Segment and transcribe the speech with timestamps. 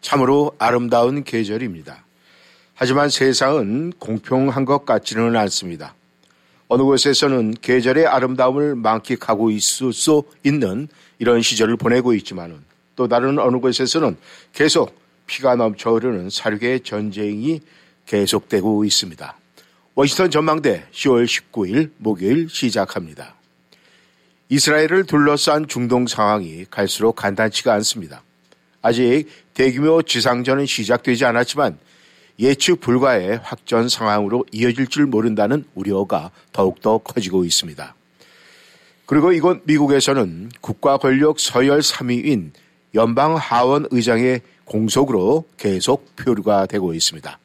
[0.00, 2.04] 참으로 아름다운 계절입니다.
[2.74, 5.94] 하지만 세상은 공평한 것 같지는 않습니다.
[6.68, 12.58] 어느 곳에서는 계절의 아름다움을 만끽하고 있을 수 있는 이런 시절을 보내고 있지만은
[12.96, 14.16] 또 다른 어느 곳에서는
[14.52, 17.60] 계속 피가 넘쳐 흐르는 사륙의 전쟁이
[18.06, 19.36] 계속되고 있습니다.
[19.94, 23.34] 워싱턴 전망대 10월 19일 목요일 시작합니다.
[24.48, 28.22] 이스라엘을 둘러싼 중동 상황이 갈수록 간단치가 않습니다.
[28.82, 31.78] 아직 대규모 지상전은 시작되지 않았지만
[32.38, 37.94] 예측 불가의 확전 상황으로 이어질 줄 모른다는 우려가 더욱더 커지고 있습니다.
[39.04, 42.52] 그리고 이곳 미국에서는 국가 권력 서열 3위인
[42.94, 47.38] 연방 하원 의장의 공속으로 계속 표류가 되고 있습니다.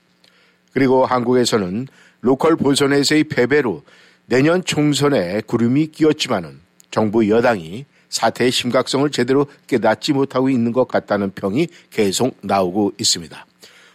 [0.72, 1.88] 그리고 한국에서는
[2.22, 3.83] 로컬 보선에서의 패배로
[4.28, 6.59] 내년 총선에 구름이 끼었지만은
[6.91, 13.45] 정부 여당이 사태의 심각성을 제대로 깨닫지 못하고 있는 것 같다는 평이 계속 나오고 있습니다.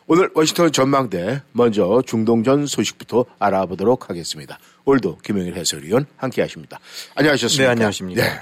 [0.06, 4.58] 오늘 워싱턴 전망대 먼저 중동전 소식부터 알아보도록 하겠습니다.
[4.84, 6.78] 오늘도 김영일 해설위원 함께 하십니다.
[7.14, 7.64] 안녕하셨습니까?
[7.64, 8.22] 네, 안녕하십니까.
[8.22, 8.40] 네.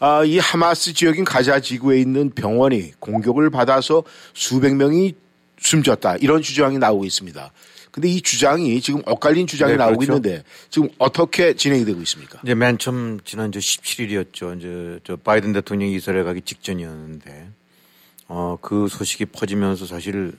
[0.00, 4.02] 아, 이 하마스 지역인 가자 지구에 있는 병원이 공격을 받아서
[4.34, 5.14] 수백 명이
[5.60, 6.16] 숨졌다.
[6.16, 7.52] 이런 주장이 나오고 있습니다.
[7.90, 10.12] 근데 이 주장이 지금 엇갈린 주장이 네, 나오고 그렇죠.
[10.12, 12.40] 있는데 지금 어떻게 진행이 되고 있습니까?
[12.42, 14.58] 이제 맨 처음 지난주 17일이었죠.
[14.58, 17.48] 이제 저 바이든 대통령이 이스라엘 가기 직전이었는데
[18.28, 20.32] 어, 그 소식이 퍼지면서 사실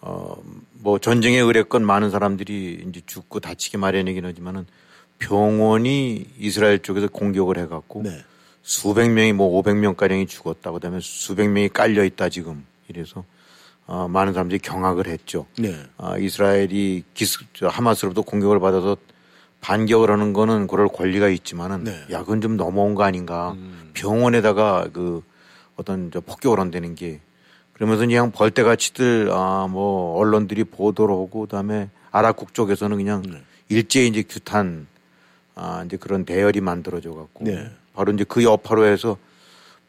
[0.00, 0.36] 어,
[0.72, 4.66] 뭐 전쟁에 의뢰권 많은 사람들이 이제 죽고 다치기 마련이긴 하지만은
[5.18, 8.20] 병원이 이스라엘 쪽에서 공격을 해 갖고 네.
[8.62, 10.72] 수백 명이 뭐 500명 가량이 죽었다.
[10.72, 13.24] 그다음에 수백 명이 깔려 있다 지금 이래서
[13.86, 15.46] 어, 많은 사람들이 경악을 했죠.
[15.58, 15.74] 네.
[15.98, 18.96] 어, 이스라엘이 기스, 하마스로부터 공격을 받아서
[19.60, 22.04] 반격을 하는 거는 그럴 권리가 있지만은 네.
[22.10, 23.52] 야, 그건 좀 넘어온 거 아닌가.
[23.52, 23.90] 음.
[23.94, 25.22] 병원에다가 그
[25.76, 27.20] 어떤 저 폭격을 한다는 게
[27.72, 33.42] 그러면서 그냥 벌떼같이들 아, 뭐 언론들이 보도를 하고 그다음에 아랍국 쪽에서는 그냥 네.
[33.68, 34.86] 일제히 이제 규탄
[35.54, 37.70] 아, 이제 그런 대열이 만들어져 갖고 네.
[37.94, 39.16] 바로 이제 그 여파로 해서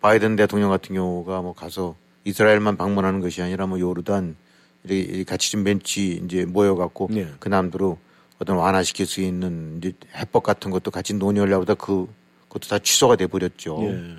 [0.01, 4.35] 바이든 대통령 같은 경우가 뭐 가서 이스라엘만 방문하는 것이 아니라 뭐 요르단
[4.83, 7.27] 이렇게 같이 좀 벤치 이제 모여갖고 네.
[7.39, 7.97] 그 남들로
[8.39, 12.07] 어떤 완화시킬 수 있는 이제 해법 같은 것도 같이 논의하려고 하다 그
[12.49, 13.79] 그것도 다 취소가 돼 버렸죠.
[13.79, 14.15] 네.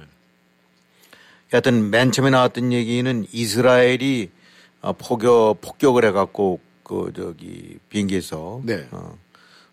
[1.52, 4.30] 여하튼 맨 처음에 나왔던 얘기는 이스라엘이
[4.82, 8.86] 어, 폭격 폭격을 해갖고 그 저기 비행기에서 네.
[8.90, 9.16] 어,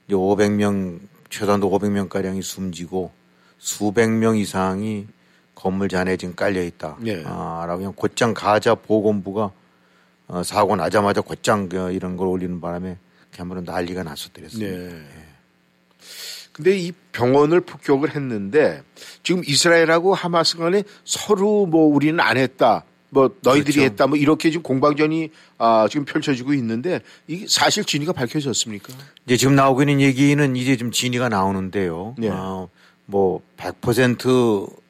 [0.07, 0.99] 이제 500명
[1.29, 3.11] 최단도 500명 가량이 숨지고
[3.57, 5.07] 수백 명 이상이
[5.56, 6.97] 건물 잔에 지금 깔려 있다.
[7.00, 7.24] 네.
[7.25, 9.52] 아, 라고 그냥 곧장 가자 보건부가
[10.28, 12.97] 어, 사고 나자마자 곧장 그 이런 걸 올리는 바람에
[13.31, 14.72] 그야말로 난리가 났었더랬습니다.
[14.72, 14.90] 네.
[14.90, 15.03] 네.
[16.52, 18.84] 근데 이 병원을 폭격을 했는데
[19.24, 22.84] 지금 이스라엘하고 하마스 간에 서로 뭐 우리는 안 했다.
[23.09, 23.91] 뭐 너희들이 그렇죠.
[23.91, 28.94] 했다 뭐 이렇게 지금 공방전이 아 지금 펼쳐지고 있는데 이게 사실 진위가 밝혀졌습니까?
[29.25, 32.16] 이제 지금 나오고 있는 얘기는 이제 좀 진위가 나오는데요.
[32.18, 32.30] 네.
[32.30, 32.70] 어,
[33.09, 34.82] 뭐100%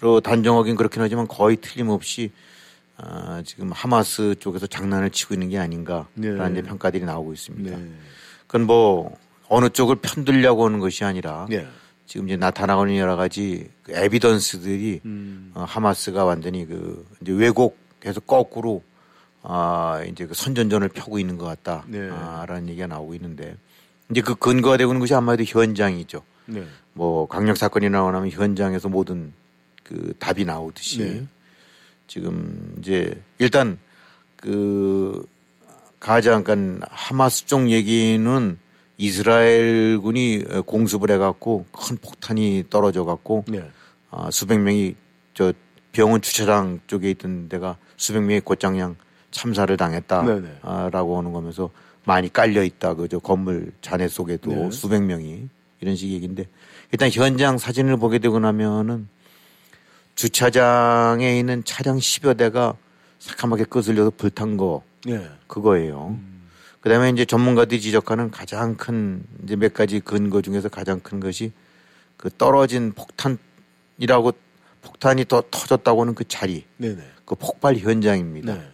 [0.00, 2.30] 로 단정하긴 그렇긴 하지만 거의 틀림없이
[2.96, 6.62] 아, 지금 하마스 쪽에서 장난을 치고 있는 게 아닌가라는 네.
[6.62, 7.76] 평가들이 나오고 있습니다.
[7.76, 7.90] 네.
[8.46, 9.16] 그건 뭐
[9.48, 11.66] 어느 쪽을 편들려고 하는 것이 아니라 네.
[12.06, 15.52] 지금 이제 나타나고 있는 여러 가지 그 에비던스들이 음.
[15.54, 18.82] 어, 하마스가 완전히 그 이제 왜곡해서 거꾸로
[19.42, 22.72] 아 이제 그 선전전을 펴고 있는 것 같다라는 네.
[22.72, 23.56] 얘기가 나오고 있는데
[24.10, 26.22] 이제 그 근거가 되고 있는 것이 아마도 현장이죠.
[26.46, 26.64] 네.
[26.94, 29.32] 뭐 강력 사건이 나오면 현장에서 모든
[29.90, 31.26] 그 답이 나오듯이 네.
[32.06, 33.76] 지금 이제 일단
[34.36, 35.26] 그
[35.98, 38.58] 가장 그러니까 하마스 쪽 얘기는
[38.98, 43.68] 이스라엘군이 공습을 해갖고 큰 폭탄이 떨어져 갖고 네.
[44.10, 44.94] 아, 수백 명이
[45.34, 45.52] 저
[45.90, 48.94] 병원 주차장 쪽에 있던 데가 수백 명이 곧장량
[49.32, 50.58] 참사를 당했다라고 네, 네.
[50.62, 51.70] 하는 거면서
[52.04, 54.70] 많이 깔려 있다 그저 건물 잔해 속에도 네.
[54.70, 55.48] 수백 명이
[55.80, 56.46] 이런 식 얘기인데
[56.92, 59.08] 일단 현장 사진을 보게 되고 나면은
[60.20, 62.76] 주차장에 있는 차량 10여 대가
[63.20, 65.26] 새카맣게 끄슬려서 불탄 거 네.
[65.46, 66.08] 그거예요.
[66.20, 66.42] 음.
[66.82, 71.52] 그다음에 이제 전문가들이 지적하는 가장 큰 이제 몇 가지 근거 중에서 가장 큰 것이
[72.18, 74.32] 그 떨어진 폭탄이라고
[74.82, 76.66] 폭탄이 더 터졌다고 하는 그 자리.
[76.76, 77.02] 네네.
[77.24, 78.54] 그 폭발 현장입니다.
[78.56, 78.68] 네.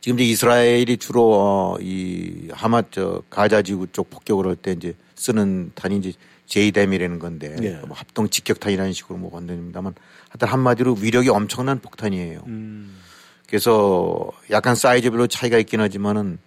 [0.00, 4.94] 지금 이제 이스라엘이 주로 어, 이 하마 저 가자 지구 쪽 폭격을 할 때 이제
[5.14, 6.14] 쓰는 탄이 이제
[6.46, 7.80] 제이댐이라는 건데 네.
[7.86, 9.94] 뭐 합동 직격탄이라는 식으로 뭐 건드립니다만
[10.30, 12.44] 하여튼 한마디로 위력이 엄청난 폭탄이에요.
[12.46, 12.98] 음.
[13.46, 16.38] 그래서 약간 사이즈별로 차이가 있긴 하지만은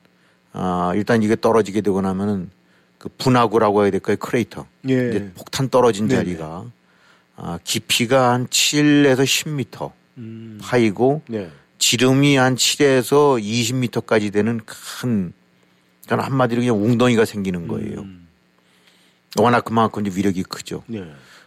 [0.51, 2.50] 아 일단 이게 떨어지게 되고 나면은
[2.98, 4.18] 그 분화구라고 해야 될까요?
[4.18, 4.66] 크레이터.
[4.90, 5.10] 예.
[5.10, 6.24] 이제 폭탄 떨어진 네네.
[6.24, 6.66] 자리가
[7.36, 10.60] 아 깊이가 한 7에서 10m 음.
[10.62, 11.50] 파이고 네.
[11.78, 15.34] 지름이 한 7에서 20m까지 되는 큰
[16.06, 18.02] 그러니까 한마디로 그냥 웅덩이가 생기는 거예요.
[18.02, 18.28] 음.
[19.38, 20.84] 워낙 그만큼 이제 위력이 크죠.
[20.88, 21.04] 네.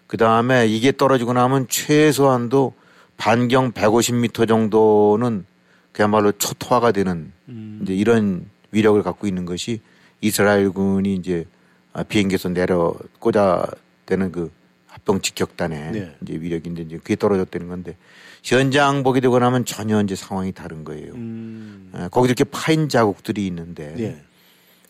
[0.06, 2.74] 그 다음에 이게 떨어지고 나면 최소한도
[3.16, 5.46] 반경 150m 정도는
[5.92, 7.80] 그야말로 초토화가 되는 음.
[7.82, 9.80] 이제 이런 위력을 갖고 있는 것이
[10.20, 11.46] 이스라엘군이 이제
[11.92, 14.50] 아, 비행기에서 내려 꽂아대는 그
[14.86, 16.16] 합동 직격단의 네.
[16.22, 17.96] 이제 위력인데 이제 그게 떨어졌다는 건데
[18.42, 21.12] 현장 보게 되고 나면 전혀 이제 상황이 다른 거예요.
[21.14, 21.90] 음.
[21.92, 24.22] 아, 거기도 이렇게 파인 자국들이 있는데 네.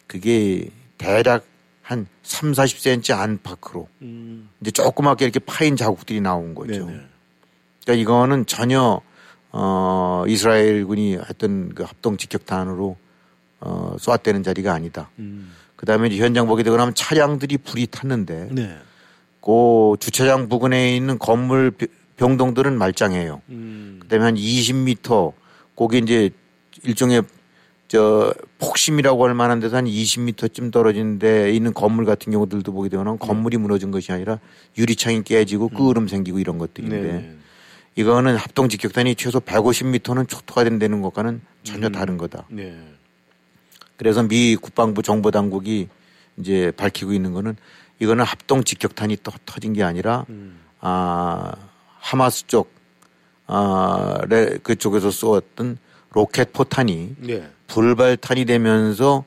[0.06, 1.44] 그게 대략
[1.82, 4.48] 한 3, 40cm 안팎으로 음.
[4.60, 6.86] 이제 조그맣게 이렇게 파인 자국들이 나온 거죠.
[6.86, 7.00] 네네.
[7.84, 9.00] 그러니까 이거는 전혀
[9.50, 12.96] 어 이스라엘군이 했던 그 합동 직격탄으로
[13.60, 15.10] 어 쏘았다는 자리가 아니다.
[15.18, 15.52] 음.
[15.76, 18.78] 그다음에 현장 보게 되고 나면 차량들이 불이 탔는데 네.
[19.40, 23.42] 그 주차장 부근에 있는 건물 비- 병동들은 말짱해요.
[23.48, 23.98] 음.
[24.02, 25.32] 그다음에 한 20m
[25.74, 26.30] 거기 이제
[26.84, 27.22] 일종의
[27.92, 33.18] 저 폭심이라고 할 만한 데서 한 20m쯤 떨어진 데 있는 건물 같은 경우들도 보게 되면
[33.18, 34.38] 건물이 무너진 것이 아니라
[34.78, 37.36] 유리창이 깨지고 끄으름 생기고 이런 것들인데 네.
[37.96, 41.92] 이거는 합동 직격탄이 최소 150m는 초토화 된다는 것과는 전혀 음.
[41.92, 42.46] 다른 거다.
[42.48, 42.82] 네.
[43.98, 45.88] 그래서 미 국방부 정보 당국이
[46.38, 47.56] 이제 밝히고 있는 거는
[47.98, 50.58] 이거는 합동 직격탄이 또 터진 게 아니라 음.
[50.80, 51.52] 아
[51.98, 52.72] 하마스 쪽
[53.46, 55.76] 아, 레, 그쪽에서 쏘았던
[56.12, 57.50] 로켓 포탄이 네.
[57.72, 59.24] 불발탄이 되면서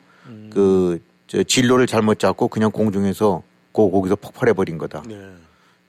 [0.51, 5.01] 그, 저 진로를 잘못 잡고 그냥 공중에서 고, 거기서 폭발해 버린 거다.
[5.07, 5.17] 네.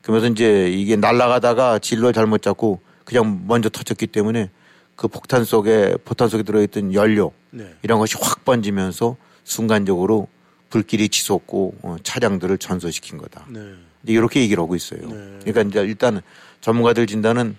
[0.00, 4.50] 그러면서 이제 이게 날아가다가 진로를 잘못 잡고 그냥 먼저 터졌기 때문에
[4.96, 7.74] 그 폭탄 속에, 포탄 속에 들어있던 연료 네.
[7.82, 10.26] 이런 것이 확 번지면서 순간적으로
[10.70, 13.44] 불길이 치솟고 어, 차량들을 전소시킨 거다.
[13.50, 13.60] 네.
[14.06, 15.00] 이렇게 얘기를 하고 있어요.
[15.02, 15.38] 네.
[15.44, 16.22] 그러니까 이제 일단
[16.62, 17.56] 전문가들 진단은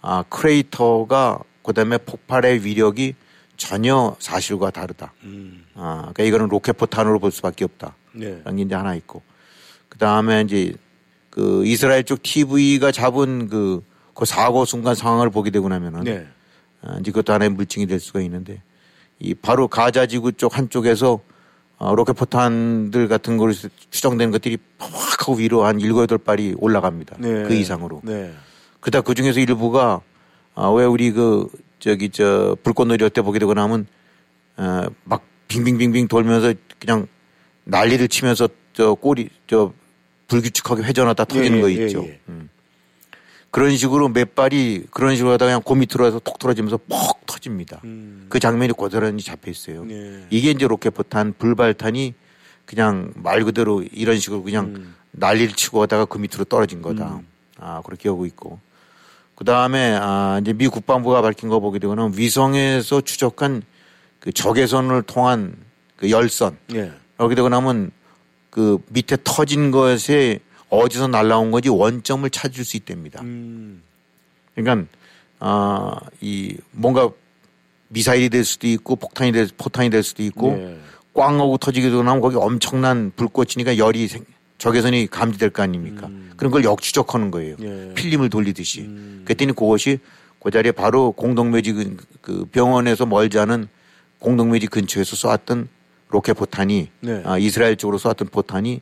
[0.00, 3.14] 아, 크레이터가 그다음에 폭발의 위력이
[3.62, 5.12] 전혀 사실과 다르다.
[5.22, 5.64] 음.
[5.74, 7.94] 아, 그러니까 이거는 로켓 포탄으로 볼 수밖에 없다.
[8.12, 8.40] 네.
[8.42, 9.22] 라는 게 이제 하나 있고.
[9.88, 10.74] 그 다음에 이제
[11.30, 16.26] 그 이스라엘 쪽 TV가 잡은 그, 그 사고 순간 상황을 보게 되고 나면은 네.
[16.82, 18.62] 아, 이제 그것도 하나의 물증이 될 수가 있는데
[19.20, 21.20] 이 바로 가자 지구 쪽 한쪽에서
[21.78, 23.52] 어, 로켓 포탄들 같은 걸로
[23.90, 27.16] 추정되는 것들이 확 하고 위로 한 일곱 여덟 발이 올라갑니다.
[27.20, 27.44] 네.
[27.44, 28.00] 그 이상으로.
[28.02, 28.32] 네.
[28.80, 30.00] 그다 그 중에서 일부가
[30.56, 31.48] 아, 왜 우리 그
[31.82, 33.88] 저기 저 불꽃놀이 할때 보게 되고 나면
[34.56, 37.08] 어, 막 빙빙빙빙 돌면서 그냥
[37.64, 39.72] 난리를 치면서 저 꼬리 저
[40.28, 42.04] 불규칙하게 회전하다 터지는 예, 거 예, 있죠.
[42.04, 42.20] 예.
[42.28, 42.48] 음.
[43.50, 47.80] 그런 식으로 몇 발이 그런 식으로 하다가 그냥 그 밑으로 해서 톡 떨어지면서 퍽 터집니다.
[47.82, 48.26] 음.
[48.28, 49.84] 그 장면이 고스란히 잡혀 있어요.
[49.84, 50.24] 네.
[50.30, 52.14] 이게 이제 로켓 포탄 불발탄이
[52.64, 54.94] 그냥 말 그대로 이런 식으로 그냥 음.
[55.10, 57.16] 난리를 치고 하다가 그 밑으로 떨어진 거다.
[57.16, 57.26] 음.
[57.58, 58.60] 아, 그렇게 하고 있고.
[59.42, 63.64] 그 다음에 아, 이제 미 국방부가 밝힌 거 보게 되고는 위성에서 추적한
[64.20, 65.56] 그 적외선을 통한
[65.96, 66.56] 그 열선.
[66.68, 66.92] 네.
[67.18, 67.90] 여기 되고 나면
[68.50, 70.38] 그 밑에 터진 것에
[70.68, 73.20] 어디서 날라온 건지 원점을 찾을 수 있답니다.
[73.22, 73.82] 음.
[74.54, 74.86] 그러니까
[75.40, 77.10] 아, 이 뭔가
[77.88, 80.78] 미사일이 될 수도 있고 폭탄이 될 포탄이 될 수도 있고 네.
[81.14, 84.24] 꽝 하고 터지게 되고 나면 거기 엄청난 불꽃이니까 열이 생,
[84.66, 86.08] 적외선이 감지될 거 아닙니까?
[86.36, 87.56] 그런 걸 역추적하는 거예요.
[87.58, 87.92] 네.
[87.94, 88.82] 필름을 돌리듯이.
[88.82, 89.22] 음.
[89.24, 89.98] 그랬더니 그것이
[90.40, 93.66] 그 자리에 바로 공동묘지 근- 그 병원에서 멀지 않은
[94.20, 95.68] 공동묘지 근처에서 쏘았던
[96.10, 97.22] 로켓 포탄이 네.
[97.26, 98.80] 아, 이스라엘 쪽으로 쏘았던 포탄이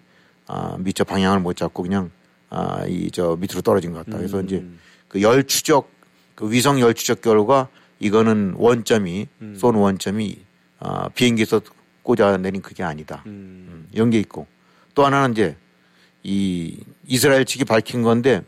[0.48, 2.10] 아, 미처 방향을 못 잡고 그냥
[2.50, 4.18] 아, 이 저 밑으로 떨어진 것 같다.
[4.18, 4.44] 그래서 음.
[4.44, 4.62] 이제
[5.08, 5.90] 그 열 추적
[6.34, 7.68] 그 위성 열 추적 결과
[8.00, 9.54] 이거는 원점이 음.
[9.58, 10.40] 쏜 원점이
[10.80, 11.62] 아, 비행기에서
[12.02, 13.22] 꽂아내린 그게 아니다.
[13.24, 13.86] 음.
[13.96, 14.46] 음, 게 있고
[14.94, 15.56] 또 하나는 이제
[16.22, 18.42] 이 이스라엘 측이 밝힌 건데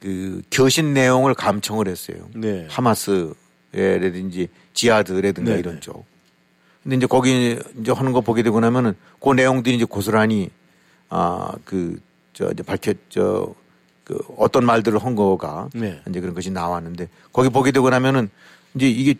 [0.00, 2.28] 그 겨신 내용을 감청을 했어요.
[2.34, 2.66] 네.
[2.70, 5.60] 하마스라든지 지하드라든가 네네.
[5.60, 6.06] 이런 쪽.
[6.82, 10.50] 근데 이제 거기 이제 하는 거 보게 되고 나면은 그 내용들이 이제 고스란히
[11.10, 12.00] 아 그
[12.38, 16.00] 저 이제 밝혔 저그 어떤 말들을 한 거가 네.
[16.08, 18.30] 이제 그런 것이 나왔는데 거기 보게 되고 나면은
[18.76, 19.16] 이제 이게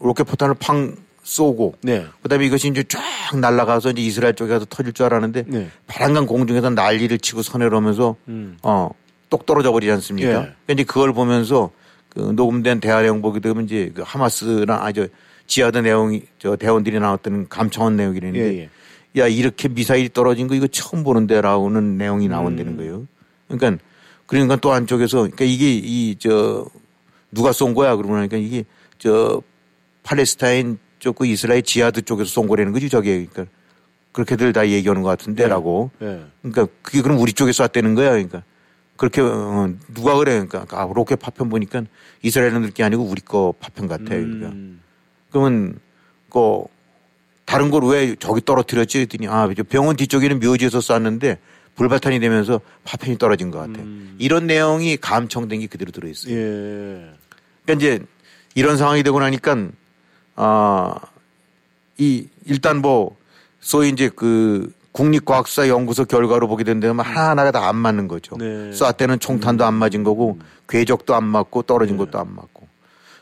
[0.00, 2.06] 로켓 포탄을 팡 쏘고 네.
[2.22, 3.00] 그다음에 이것이 이제 쫙
[3.36, 5.70] 날아가서 이제 이스라엘 쪽에 가서 터질 줄 알았는데 네.
[5.86, 8.58] 바람간 공중에서 난리를 치고 서내려면서 음.
[8.62, 8.90] 어,
[9.30, 10.28] 똑 떨어져 버리지 않습니까?
[10.28, 10.32] 예.
[10.34, 11.70] 그러니까 이제 그걸 보면서
[12.10, 15.08] 그 녹음된 대화 내용 보게 되면 이제 그 하마스랑 아주
[15.46, 18.58] 지하드 내용이 저 대원들이 나왔던 감청한 내용이 있는데 예,
[19.16, 19.20] 예.
[19.20, 22.76] 야 이렇게 미사일이 떨어진 거 이거 처음 보는데라고는 내용이 나온다는 음.
[22.76, 23.06] 거예요.
[23.48, 23.82] 그러니까
[24.26, 26.66] 그러니까 또 한쪽에서 그러니까 이게 이 저
[27.32, 28.64] 누가 쏜 거야 그러고 나니까 이게
[28.98, 29.42] 저
[30.04, 33.44] 팔레스타인 쪽 그 이스라엘 지하드 쪽에서 쏜 거라는 거지 저게 그러니까
[34.12, 35.90] 그렇게들 다 얘기하는 것 같은데라고.
[36.02, 36.24] 예.
[36.40, 38.10] 그러니까 그게 그럼 우리 쪽에 쐈다는 거야.
[38.12, 38.42] 그러니까
[38.96, 40.44] 그렇게 어, 누가 그래.
[40.46, 41.82] 그러니까 아, 로켓 파편 보니까
[42.22, 44.04] 이스라엘은 게 아니고 우리 거 파편 같아.
[44.04, 44.80] 그러니까 음.
[45.30, 45.78] 그러면
[46.30, 46.62] 그
[47.44, 51.38] 다른 걸 왜 저기 떨어뜨렸지 했더니 아저 병원 뒤쪽에는 묘지에서 쐈는데
[51.74, 53.84] 불발탄이 되면서 파편이 떨어진 것 같아.
[54.18, 56.34] 이런 내용이 감청된 게 그대로 들어있어요.
[56.34, 57.10] 예.
[57.66, 57.98] 그러니까 이제
[58.54, 59.68] 이런 상황이 되고 나니까
[60.36, 60.94] 아
[61.98, 63.16] 이 일단 뭐
[63.60, 68.36] 소위 이제 그 국립과학수사 연구소 결과로 보게 된다면 하나하나가 다 안 맞는 거죠.
[68.36, 68.70] 네.
[68.70, 70.38] 쏴 때는 총탄도 안 맞은 거고
[70.68, 72.66] 궤적도 안 맞고 떨어진 것도 안 맞고.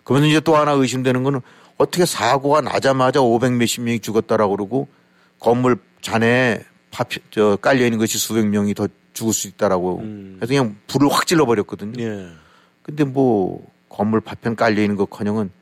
[0.05, 1.41] 그러면서 이제 또 하나 의심되는 거는
[1.79, 4.89] 어떻게 사고가 나자마자 500 몇십 명이 죽었다라고 그러고
[5.39, 10.39] 건물 잔에 파피, 저 깔려 있는 것이 수백 명이 더 죽을 수 있다라고 음.
[10.43, 12.03] 해서 그냥 불을 확 질러 버렸거든요.
[12.03, 12.29] 예.
[12.83, 15.62] 근데 뭐 건물 파편 깔려 있는 것커녕은 저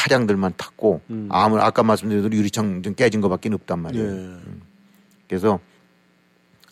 [0.00, 1.28] 차량들만 탔고 음.
[1.30, 4.06] 아무 아까 말씀드린 대로 유리창 좀 깨진 것밖에 없단 말이에요.
[4.06, 4.36] 예.
[5.26, 5.58] 그래서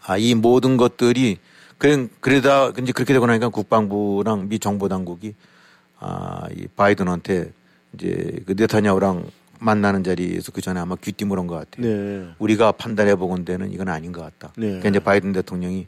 [0.07, 1.39] 아 이 모든 것들이
[1.79, 5.35] 그래 그러다 이제 그렇게 되고 나니까 국방부랑 미 정보 당국이
[5.99, 7.53] 아이 바이든한테
[7.95, 9.25] 이제 그 네타냐후랑
[9.61, 11.87] 만나는 자리에서 그 전에 아마 귀띔을 한 것 같아요.
[11.87, 12.29] 네.
[12.39, 14.53] 우리가 판단해 보건대는 이건 아닌 것 같다.
[14.59, 14.67] 네.
[14.67, 15.87] 그러니까 이제 바이든 대통령이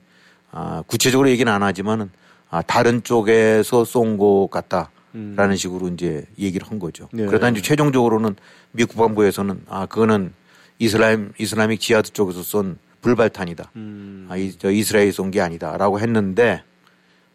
[0.53, 2.09] 아, 구체적으로 얘기는 안 하지만은
[2.49, 4.91] 아, 다른 쪽에서 쏜 것 같다
[5.37, 7.09] 라는 식으로 이제 얘기를 한 거죠.
[7.15, 7.19] 음.
[7.19, 7.27] 네.
[7.27, 8.37] 그러다 이제 최종적으로는
[8.73, 10.33] 미 국방부에서는 아, 그거는
[10.79, 13.71] 이슬람 이슬람ik 지하드 쪽에서 쏜 불발탄이다.
[13.77, 14.27] 음.
[14.29, 16.63] 아, 이, 저 이스라엘이 쏜 게 아니다라고 했는데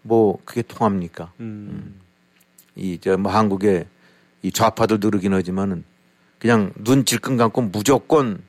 [0.03, 1.31] 뭐 그게 통합니까?
[1.39, 1.99] 음.
[2.75, 3.85] 이저 뭐 한국의
[4.43, 5.83] 이 좌파들도 그러긴 하지만은
[6.39, 8.41] 그냥 눈 질끈 감고 무조건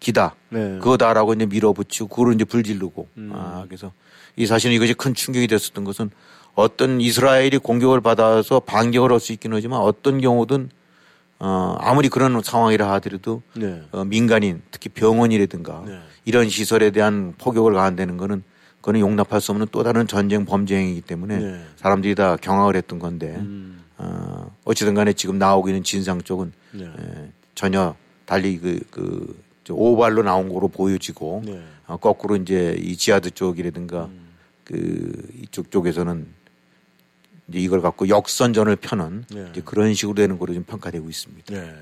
[0.00, 0.34] 기다.
[0.50, 0.78] 네.
[0.78, 3.30] 그거다라고 이제 밀어붙이고 그걸 이제 불지르고 음.
[3.34, 3.92] 아 그래서
[4.36, 6.10] 이 사실은 이것이 큰 충격이 됐었던 것은
[6.62, 10.70] 어떤 이스라엘이 공격을 받아서 반격을 할 수 있긴 하지만 어떤 경우든
[11.38, 13.80] 어 아무리 그런 상황이라 하더라도 네.
[13.92, 16.00] 어 민간인 특히 병원이라든가 네.
[16.24, 18.42] 이런 시설에 대한 포격을 가한다는 거는
[18.78, 21.60] 그거는 용납할 수 없는 또 다른 전쟁 범죄 행위이기 때문에 네.
[21.76, 23.84] 사람들이 다 경악을 했던 건데 음.
[23.98, 26.86] 어 어찌든 간에 지금 나오고 있는 진상 쪽은 네.
[26.86, 27.94] 에, 전혀
[28.26, 31.62] 달리 그, 그, 저 오발로 나온 거로 보여지고, 네.
[31.86, 34.28] 어, 거꾸로 이제 이 지하드 쪽이라든가 음.
[34.64, 35.10] 그
[35.42, 36.26] 이쪽 쪽에서는
[37.48, 39.46] 이제 이걸 갖고 역선전을 펴는 네.
[39.50, 41.54] 이제 그런 식으로 되는 거로 좀 평가되고 있습니다.
[41.54, 41.74] 네.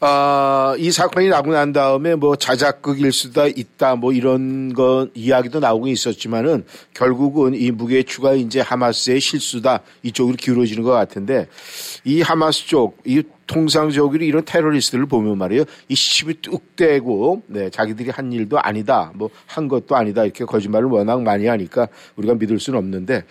[0.00, 5.88] 아, 이 사건이 나고 난 다음에 뭐 자작극일 수도 있다 뭐 이런 건 이야기도 나오고
[5.88, 11.48] 있었지만은 결국은 이 무게 추가 이제 하마스의 실수다 이쪽으로 기울어지는 것 같은데
[12.04, 15.64] 이 하마스 쪽, 이 통상적으로 이런 테러리스트를 보면 말이에요.
[15.88, 19.10] 이 시비 뚝 떼고 네, 자기들이 한 일도 아니다.
[19.16, 20.24] 뭐 한 것도 아니다.
[20.24, 23.24] 이렇게 거짓말을 워낙 많이 하니까 우리가 믿을 수는 없는데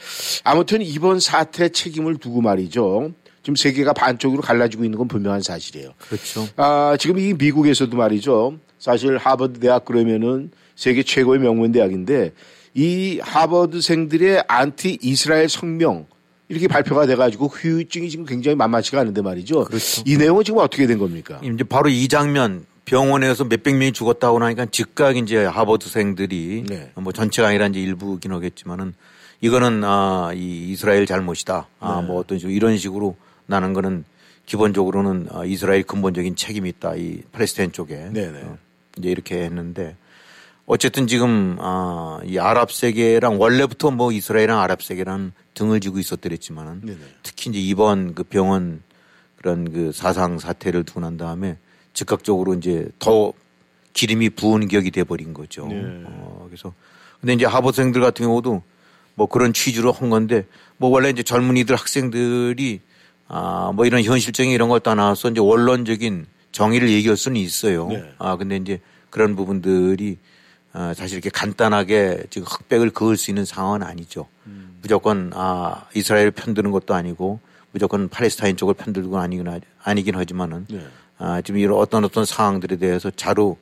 [0.43, 3.11] 아무튼 이번 사태 책임을 두고 말이죠.
[3.43, 5.91] 지금 세계가 반쪽으로 갈라지고 있는 건 분명한 사실이에요.
[6.09, 6.47] 그렇죠.
[6.57, 8.57] 아, 지금 이 미국에서도 말이죠.
[8.79, 12.33] 사실 하버드 대학 그러면은 세계 최고의 명문 대학인데
[12.73, 16.07] 이 하버드생들의 안티 이스라엘 성명
[16.49, 19.65] 이렇게 발표가 돼가지고 후유증이 지금 굉장히 만만치가 않은데 말이죠.
[19.65, 20.03] 그렇죠.
[20.05, 21.39] 이 내용은 지금 어떻게 된 겁니까?
[21.43, 26.91] 이제 바로 이 장면 병원에서 몇백 명이 죽었다고 나니까 즉각 이제 하버드생들이 네.
[26.95, 28.93] 뭐 전체가 아니라 이제 일부긴 하겠지만은
[29.41, 31.67] 이거는 아, 이 이스라엘 잘못이다.
[31.79, 32.07] 아, 네.
[32.07, 34.05] 뭐 어떤 식으로 이런 식으로 나는 거는
[34.45, 36.95] 기본적으로는 아, 이스라엘 근본적인 책임이 있다.
[36.95, 38.09] 이 팔레스타인 쪽에.
[38.13, 38.41] 네 네.
[38.43, 38.57] 어,
[38.97, 39.97] 이제 이렇게 했는데
[40.67, 46.97] 어쨌든 지금 아, 이 아랍 세계랑 원래부터 뭐 이스라엘이랑 아랍 세계랑 등을 지고 있었더랬지만은 네네.
[47.23, 48.83] 특히 이제 이번 그 병원
[49.37, 51.57] 그런 그 사상 사태를 두고 난 다음에
[51.93, 53.31] 즉각적으로 이제 더
[53.93, 55.65] 기름이 부은 격이 돼 버린 거죠.
[55.67, 55.81] 네.
[56.05, 56.73] 어, 그래서
[57.21, 58.61] 근데 이제 하버생들 같은 경우도
[59.15, 60.45] 뭐 그런 취지로 한 건데
[60.75, 62.81] 뭐 원래 이제 젊은이들 학생들이
[63.29, 67.87] 아 뭐 이런 현실적인 이런 걸 떠나서 이제 원론적인 정의를 얘기할 수는 있어요.
[67.87, 68.03] 네.
[68.19, 70.17] 아 근데 이제 그런 부분들이
[70.73, 74.27] 아, 사실 이렇게 간단하게 지금 흑백을 그을 수 있는 상황은 아니죠.
[74.45, 74.77] 음.
[74.81, 77.39] 무조건 아 이스라엘 편드는 것도 아니고
[77.71, 80.85] 무조건 팔레스타인 쪽을 편들고 는 아니긴 하- 아니긴 하지만은 네.
[81.17, 83.55] 아 지금 이런 어떤 어떤 상황들에 대해서 자루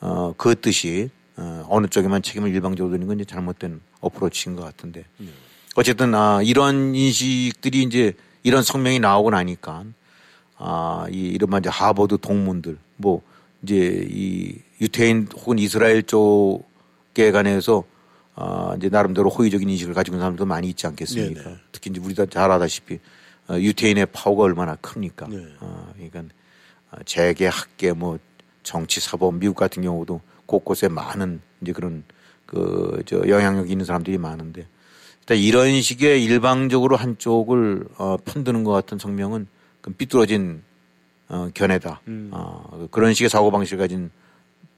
[0.00, 5.04] 어 그 뜻이 어, 어느 쪽에만 책임을 일방적으로 지는 건 이제 잘못된 어프로치인 것 같은데
[5.76, 8.12] 어쨌든 아 이런 인식들이 이제
[8.42, 9.84] 이런 성명이 나오고 나니까
[10.56, 13.22] 아 이 이른바 이제 하버드 동문들 뭐
[13.62, 17.84] 이제 이 유태인 혹은 이스라엘 쪽에 관해서
[18.34, 21.42] 어, 이제 나름대로 호의적인 인식을 가지고 있는 사람도 많이 있지 않겠습니까?
[21.42, 21.56] 네네.
[21.72, 22.98] 특히 이제 우리가 잘 알다시피
[23.48, 25.26] 어, 유태인의 파워가 얼마나 큽니까?
[25.28, 25.36] 네.
[25.60, 26.34] 어, 그러니까
[26.92, 28.18] 어, 재계, 학계, 뭐
[28.62, 32.04] 정치, 사법, 미국 같은 경우도 곳곳에 많은 이제 그런
[32.46, 34.66] 그 저 영향력 있는 사람들이 많은데
[35.20, 39.46] 일단 이런 식의 일방적으로 한쪽을 어, 편드는 것 같은 성명은
[39.80, 40.62] 그 삐뚤어진
[41.30, 42.00] 어, 견해다.
[42.08, 42.30] 음.
[42.32, 44.10] 어, 그런 식의 사고 방식을 가진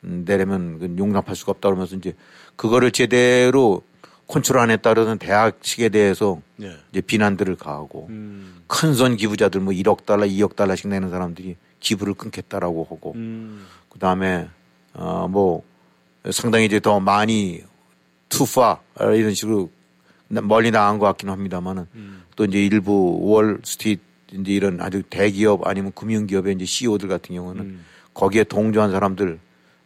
[0.04, 2.14] 음, 내려면 그 용납할 수가 없다 그러면서 이제
[2.56, 3.82] 그거를 제대로
[4.28, 6.76] 컨트롤 안 했다는 대학식에 대해서 네.
[6.90, 8.62] 이제 비난들을 가하고 음.
[8.66, 13.66] 큰선 기부자들 뭐 1억 달러, 2억 달러씩 내는 사람들이 기부를 끊겠다라고 하고 음.
[13.88, 14.48] 그 다음에
[14.94, 15.62] 어 뭐
[16.30, 17.62] 상당히 이제 더 많이
[18.28, 19.70] too far 이런 식으로
[20.28, 22.22] 멀리 나간 것 같기는 합니다만은 음.
[22.36, 24.00] 또 이제 일부 월 스트리트
[24.32, 27.84] 이제 이런 아주 대기업 아니면 금융기업의 이제 CEO들 같은 경우는 음.
[28.14, 29.38] 거기에 동조한 사람들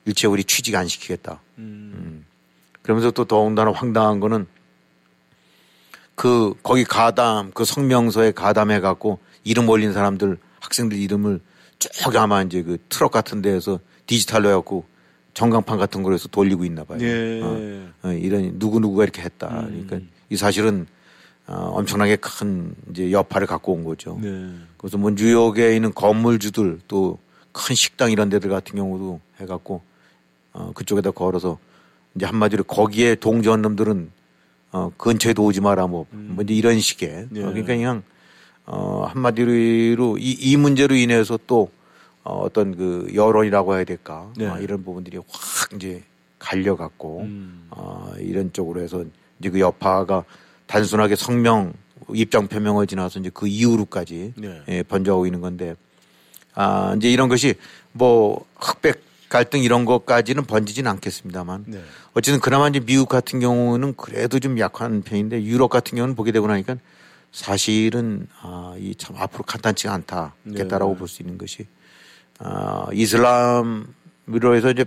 [0.04, 1.40] 일체 우리 취직 안 시키겠다.
[1.58, 2.24] 음.
[2.82, 4.46] 그러면서 또 더군다나 황당한 거는
[6.14, 11.40] 그 거기 가담 그 성명서에 가담해 갖고 이름 올린 사람들 학생들 이름을
[11.78, 14.84] 쭉 아마 이제 그 트럭 같은 데에서 디지털로 해갖고
[15.34, 16.98] 전광판 같은 거로 해서 돌리고 있나 봐요.
[17.02, 17.40] 예.
[17.42, 19.48] 어, 어, 이런 누구 누구가 이렇게 했다.
[19.48, 20.00] 그러니까
[20.30, 20.86] 이 사실은
[21.46, 24.18] 어, 엄청나게 큰 이제 여파를 갖고 온 거죠.
[24.20, 24.52] 네.
[24.78, 27.18] 그래서 뭐 뉴욕에 있는 건물주들 또
[27.56, 29.80] 큰 식당 이런 데들 같은 경우도 해갖고
[30.52, 31.58] 어, 그쪽에다 걸어서
[32.14, 34.10] 이제 한마디로 거기에 동조한 놈들은
[34.72, 37.42] 어, 근처에도 오지 마라 뭐, 뭐 이제 이런 식의 예.
[37.42, 38.02] 어, 그러니까 그냥
[38.66, 41.70] 어, 한마디로 이, 이 문제로 인해서 또
[42.22, 44.46] 어, 어떤 그 여론이라고 해야 될까 네.
[44.46, 46.02] 어, 이런 부분들이 확 이제
[46.38, 47.68] 갈려갖고 음.
[47.70, 49.02] 어, 이런 쪽으로 해서
[49.40, 50.24] 이제 그 여파가
[50.66, 51.72] 단순하게 성명
[52.12, 54.62] 입장 표명을 지나서 이제 그 이후로까지 네.
[54.68, 55.74] 예, 번져오고 있는 건데
[56.54, 57.54] 아 이제 이런 것이
[57.92, 61.82] 뭐 흑백 갈등 이런 것까지는 번지진 않겠습니다만 네.
[62.14, 66.46] 어쨌든 그나마 이제 미국 같은 경우는 그래도 좀 약한 편인데 유럽 같은 경우는 보게 되고
[66.46, 66.76] 나니까
[67.32, 70.98] 사실은 아, 이 참 앞으로 간단치가 않다겠다라고 네.
[70.98, 71.66] 볼수 있는 것이
[72.38, 74.84] 아, 이슬람으로 해서 이제,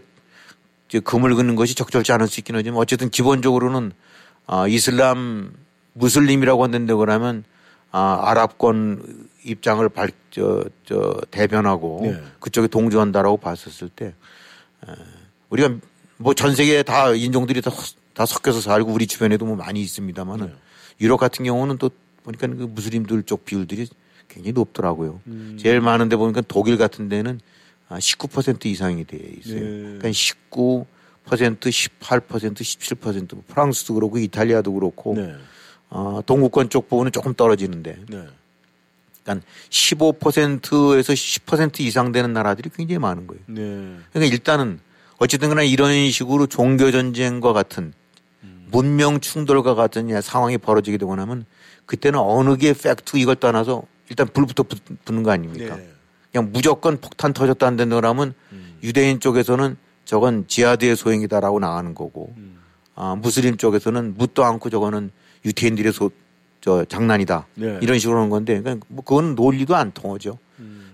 [0.87, 3.91] 이제 금을 긋는 것이 적절치 않을 수 있긴 하지만 어쨌든 기본적으로는
[4.47, 5.51] 아, 이슬람
[5.93, 7.43] 무슬림이라고 한다고 하면
[7.91, 12.21] 아, 아랍권 입장을 발, 저, 저, 대변하고 네.
[12.39, 14.91] 그쪽에 동조한다라고 봤었을 때 에,
[15.49, 15.75] 우리가
[16.17, 17.71] 뭐 전 세계에 다 인종들이 다,
[18.13, 20.53] 다 섞여서 살고 우리 주변에도 뭐 많이 있습니다만은 네.
[21.01, 21.89] 유럽 같은 경우는 또
[22.23, 23.87] 보니까 그 무슬림들 쪽 비율들이
[24.27, 25.21] 굉장히 높더라고요.
[25.27, 25.57] 음.
[25.59, 27.39] 제일 많은데 보니까 독일 같은 데는
[27.87, 29.61] 아, 19% 이상이 돼 있어요.
[29.61, 29.97] 네.
[29.97, 30.85] 그러니까 19%,
[31.25, 35.33] 18%, 17% 프랑스도 그렇고 이탈리아도 그렇고 네.
[35.89, 38.25] 어, 동구권 쪽 부분은 조금 떨어지는데 네.
[39.23, 43.41] 그러니까 15%에서 10% 이상 되는 나라들이 굉장히 많은 거예요.
[43.47, 43.61] 네.
[44.11, 44.79] 그러니까 일단은
[45.17, 47.93] 어쨌든 간에 이런 식으로 종교 전쟁과 같은
[48.71, 51.45] 문명 충돌과 같은 상황이 벌어지게 되고 나면
[51.85, 55.75] 그때는 어느 게 팩트 이걸 떠나서 일단 불부터 붙- 붙는 거 아닙니까?
[55.75, 55.89] 네.
[56.31, 58.33] 그냥 무조건 폭탄 터졌다 안 된다 그러면
[58.83, 59.75] 유대인 쪽에서는
[60.05, 62.33] 저건 지하드의 소행이다라고 나가는 거고
[62.95, 65.11] 아, 무슬림 쪽에서는 묻도 않고 저거는
[65.45, 66.11] 유태인들의 소,
[66.61, 67.79] 저 장난이다 네.
[67.81, 70.37] 이런 식으로 하는 건데 그러니까 뭐 그건 논리도 안 통하죠.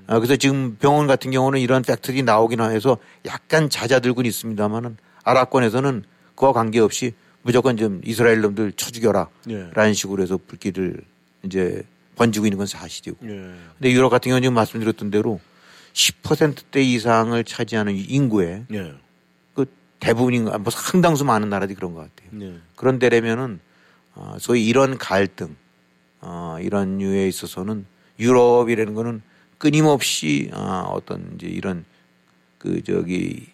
[0.07, 6.03] 아, 그래서 지금 병원 같은 경우는 이런 팩트들이 나오긴 해서 약간 잦아들고는 있습니다만은 아랍권에서는
[6.35, 9.69] 그와 관계없이 무조건 좀 이스라엘 놈들 쳐 죽여라 네.
[9.73, 11.01] 라는 식으로 해서 불길을
[11.43, 11.83] 이제
[12.15, 13.17] 번지고 있는 건 사실이고.
[13.21, 13.53] 네.
[13.77, 15.39] 근데 유럽 같은 경우는 지금 말씀드렸던 대로
[15.93, 18.93] 10%대 이상을 차지하는 인구의 네.
[19.53, 19.65] 그
[19.99, 22.29] 대부분인 뭐 상당수 많은 나라들이 그런 것 같아요.
[22.31, 22.57] 네.
[22.75, 23.59] 그런 데라면은
[24.15, 25.55] 어, 소위 이런 갈등
[26.21, 27.85] 어, 이런 류에 있어서는
[28.19, 29.21] 유럽이라는 거는
[29.57, 31.85] 끊임없이 어, 어떤 이제 이런
[32.57, 33.47] 그 저기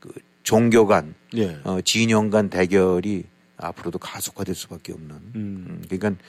[0.00, 0.10] 그
[0.42, 1.58] 종교 간 네.
[1.64, 3.24] 어, 진영 간 대결이
[3.56, 5.10] 앞으로도 가속화될 수밖에 없는.
[5.10, 5.30] 음.
[5.34, 6.22] 음, 그러니까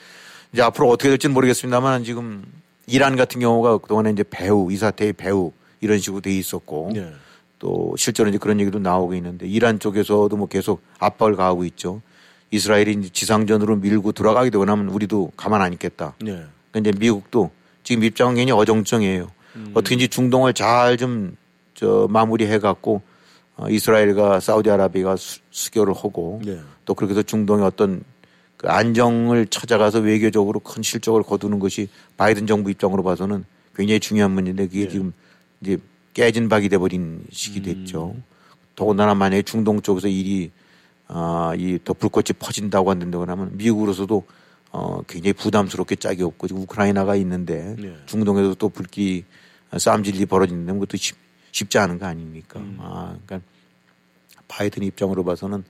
[0.52, 2.44] 이제 앞으로 어떻게 될지는 모르겠습니다만 지금
[2.86, 7.12] 이란 같은 경우가 그동안에 이제 배후 이 사태의 배후 이런 식으로 돼 있었고 네.
[7.58, 12.00] 또 실제로 이제 그런 얘기도 나오고 있는데 이란 쪽에서도 뭐 계속 압박을 가하고 있죠.
[12.50, 16.14] 이스라엘이 지상전으로 밀고 들어가게 되고 나면 우리도 가만 안 있겠다.
[16.20, 16.44] 네.
[16.70, 17.50] 그러니까 이제 미국도
[17.82, 19.30] 지금 입장은 굉장히 어정쩡해요.
[19.74, 21.36] 어떻게든지 중동을 잘 좀
[21.76, 23.02] 저 마무리해 갖고
[23.56, 26.58] 어, 이스라엘과 사우디아라비아가 수, 수교를 하고 네.
[26.84, 28.02] 또 그렇게 해서 중동의 어떤
[28.56, 34.66] 그 안정을 찾아가서 외교적으로 큰 실적을 거두는 것이 바이든 정부 입장으로 봐서는 굉장히 중요한 문제인데
[34.66, 34.88] 그게 네.
[34.88, 35.12] 지금
[35.60, 35.76] 이제
[36.14, 38.16] 깨진 박이 돼버린 시기 됐죠.
[38.74, 40.50] 더군다나 만약에 중동 쪽에서 일이
[41.08, 44.24] 아, 이 더 불꽃이 퍼진다고 한다고 하면 미국으로서도
[44.72, 47.96] 어, 굉장히 부담스럽게 짝이 없고 지금 우크라이나가 있는데 네.
[48.06, 49.24] 중동에도 또 불길이
[49.76, 51.16] 싸움질이 벌어지는데 그것도 쉽,
[51.52, 52.58] 쉽지 않은 거 아닙니까?
[52.60, 52.76] 음.
[52.80, 53.48] 아, 그러니까
[54.48, 55.64] 바이든 입장으로 봐서는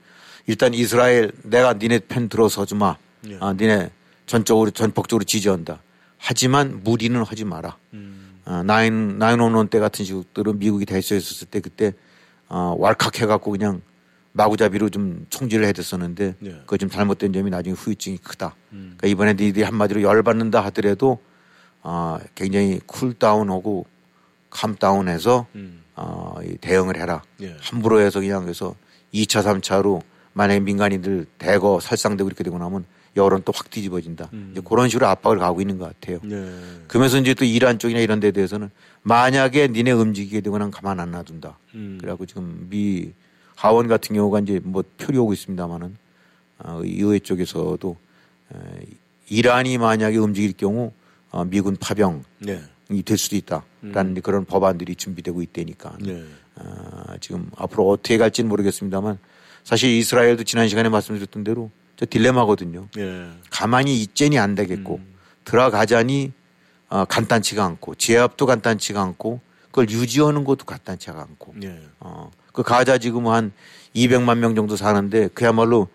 [0.47, 2.97] 일단 이스라엘 내가 니네 편 들어서지 마.
[3.29, 3.37] 예.
[3.39, 3.91] 아, 니네
[4.25, 5.81] 전적으로 전폭적으로 지지한다.
[6.17, 7.77] 하지만 무리는 하지 마라.
[7.93, 8.39] 음.
[8.45, 11.93] 아, 나인 나인원원 때 같은 식들은 미국이 대처에 있었을 때 그때
[12.49, 13.81] 어, 왈칵 해갖고 그냥
[14.37, 16.49] 마구잡이로 좀 총질을 해댔었는데 예.
[16.61, 18.55] 그거 좀 잘못된 점이 나중에 후유증이 크다.
[18.69, 21.19] 그러니까 이번에 니들이 한마디로 열받는다 하더라도
[21.81, 23.85] 아, 굉장히 쿨다운하고
[24.49, 25.81] 캄다운해서 음.
[25.95, 27.23] 어, 이 대응을 해라.
[27.41, 27.57] 예.
[27.59, 28.75] 함부로 해서 그냥 그래서
[29.13, 30.01] 2차, 3차로
[30.33, 34.29] 만약에 민간인들 대거 살상되고 이렇게 되고 나면 여론 또 확 뒤집어진다.
[34.51, 36.19] 이제 그런 식으로 압박을 가고 있는 것 같아요.
[36.29, 36.53] 예.
[36.87, 38.69] 그러면서 이제 또 이란 쪽이나 이런 데 대해서는
[39.01, 41.57] 만약에 니네 움직이게 되거나 가만 안 놔둔다.
[41.73, 41.97] 음.
[41.99, 43.11] 그래갖고 지금 미
[43.57, 45.97] 하원 같은 경우가 이제 뭐 표리 오고 있습니다만은
[46.59, 47.97] 어, 의회 쪽에서도
[48.53, 48.85] 에,
[49.29, 50.93] 이란이 만약에 움직일 경우
[51.31, 52.61] 어, 미군 파병이 네.
[53.03, 55.97] 될 수도 있다라는 그런 법안들이 준비되고 있다니까.
[56.01, 56.23] 네.
[56.55, 59.17] 아, 지금 앞으로 어떻게 갈지는 모르겠습니다만
[59.63, 62.87] 사실 이스라엘도 지난 시간에 말씀드렸던 대로 저 딜레마거든요.
[62.97, 63.27] 예.
[63.49, 64.99] 가만히 있자니 안 되겠고
[65.45, 66.31] 들어가자니
[66.89, 71.81] 어, 간단치가 않고 제압도 간단치가 않고 그걸 유지하는 것도 간단치가 않고 예.
[71.99, 73.51] 어, 그 가자 지금 한
[73.95, 75.89] 200만 명 정도 사는데 그야말로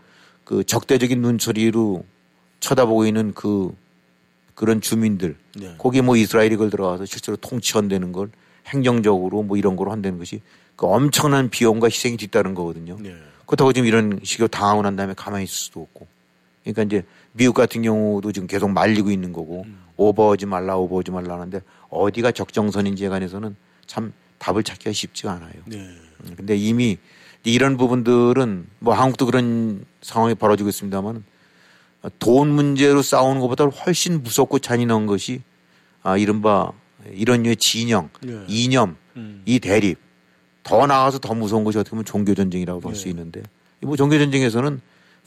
[0.44, 2.04] 그 적대적인 눈초리로
[2.60, 3.74] 쳐다보고 있는 그
[4.54, 5.74] 그런 주민들 네.
[5.76, 8.30] 거기 뭐 이스라엘이 그걸 들어가서 실제로 통치한다는 걸
[8.68, 10.40] 행정적으로 뭐 이런 거로 한다는 것이
[10.76, 12.96] 그 엄청난 비용과 희생이 뒤따른 거거든요.
[13.00, 13.12] 네.
[13.46, 16.06] 그렇다고 지금 이런 식으로 당하고 난 다음에 가만히 있을 수도 없고.
[16.62, 21.60] 그러니까 이제 미국 같은 경우도 지금 계속 말리고 있는 거고 오버하지 말라 오버하지 말라 하는데
[21.88, 25.52] 어디가 적정선인지에 관해서는 참 답을 찾기가 쉽지가 않아요.
[25.66, 25.76] 네.
[25.76, 26.98] 음, 근데 이미
[27.44, 31.24] 이런 부분들은 뭐 한국도 그런 상황이 벌어지고 있습니다만
[32.18, 35.42] 돈 문제로 싸우는 것보다 훨씬 무섭고 잔인한 것이
[36.02, 36.72] 아, 이른바
[37.12, 38.44] 이런 류의 진영, 네.
[38.48, 39.42] 이념, 음.
[39.46, 39.98] 이 대립
[40.64, 43.10] 더 나아가서 더 무서운 것이 어떻게 보면 종교 전쟁이라고 볼수 네.
[43.10, 43.42] 있는데
[43.82, 44.80] 이뭐 종교 전쟁에서는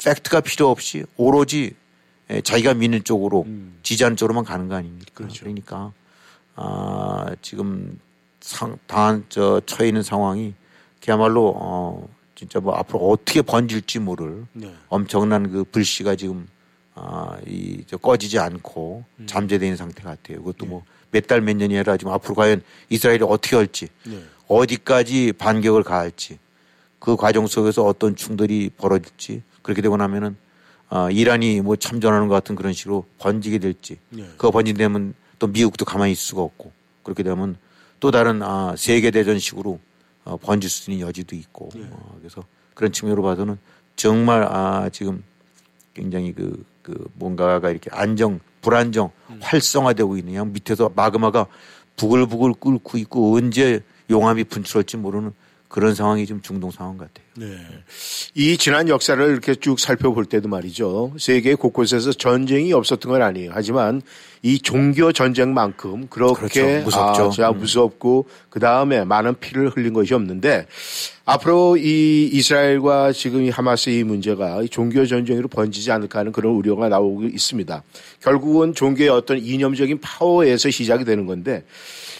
[0.03, 1.73] 팩트가 필요 없이 오로지
[2.29, 3.77] 에, 자기가 믿는 쪽으로 음.
[3.83, 5.11] 지지하는 쪽으로만 가는 거 아닙니까?
[5.13, 5.45] 그렇죠.
[5.45, 5.93] 러니까
[6.55, 7.97] 아, 지금
[8.45, 10.53] 상, 당한 저 처해 있는 상황이
[11.03, 14.71] 그야말로 어, 진짜 뭐 앞으로 어떻게 번질지 모를 네.
[14.87, 16.47] 엄청난 그 불씨가 지금
[16.93, 19.25] 아, 이, 저 꺼지지 않고 음.
[19.25, 20.35] 잠재되어 있는 상태 같아요.
[20.35, 20.35] 예.
[20.35, 24.21] 그것도 뭐몇 달 몇 년이 아니라 지금 앞으로 과연 이스라엘이 어떻게 할지 네.
[24.47, 26.37] 어디까지 반격을 가할지
[26.99, 30.37] 그 과정 속에서 어떤 충돌이 벌어질지 그렇게 되고 나면은
[30.89, 34.23] 아, 이란이 뭐 참전하는 것 같은 그런 식으로 번지게 될지 네.
[34.37, 37.57] 그거 번진다면 또 미국도 가만히 있을 수가 없고 그렇게 되면
[37.99, 39.79] 또 다른 아, 세계 대전식으로
[40.25, 41.87] 어, 번질 수 있는 여지도 있고 예.
[41.91, 43.57] 어, 그래서 그런 측면으로 봐서는
[43.95, 45.23] 정말 아, 지금
[45.93, 49.39] 굉장히 그, 그 뭔가가 이렇게 안정 불안정 음.
[49.41, 51.47] 활성화되고 있는 그냥 밑에서 마그마가
[51.95, 55.33] 부글부글 끓고 있고 언제 용암이 분출할지 모르는
[55.67, 57.24] 그런 상황이 좀 중동 상황 같아요.
[57.37, 57.57] 네.
[58.33, 61.13] 이 지난 역사를 이렇게 쭉 살펴볼 때도 말이죠.
[61.19, 63.51] 세계 곳곳에서 전쟁이 없었던 건 아니에요.
[63.53, 64.01] 하지만
[64.41, 66.83] 이 종교 전쟁만큼 그렇게 그렇죠.
[66.85, 67.23] 무섭죠.
[67.23, 67.57] 아, 진짜 음.
[67.57, 70.67] 무섭고 그 다음에 많은 피를 흘린 것이 없는데
[71.25, 76.53] 앞으로 이 이스라엘과 지금 이 하마스의 이 문제가 이 종교 전쟁으로 번지지 않을까 하는 그런
[76.53, 77.83] 우려가 나오고 있습니다.
[78.21, 81.65] 결국은 종교의 어떤 이념적인 파워에서 시작이 되는 건데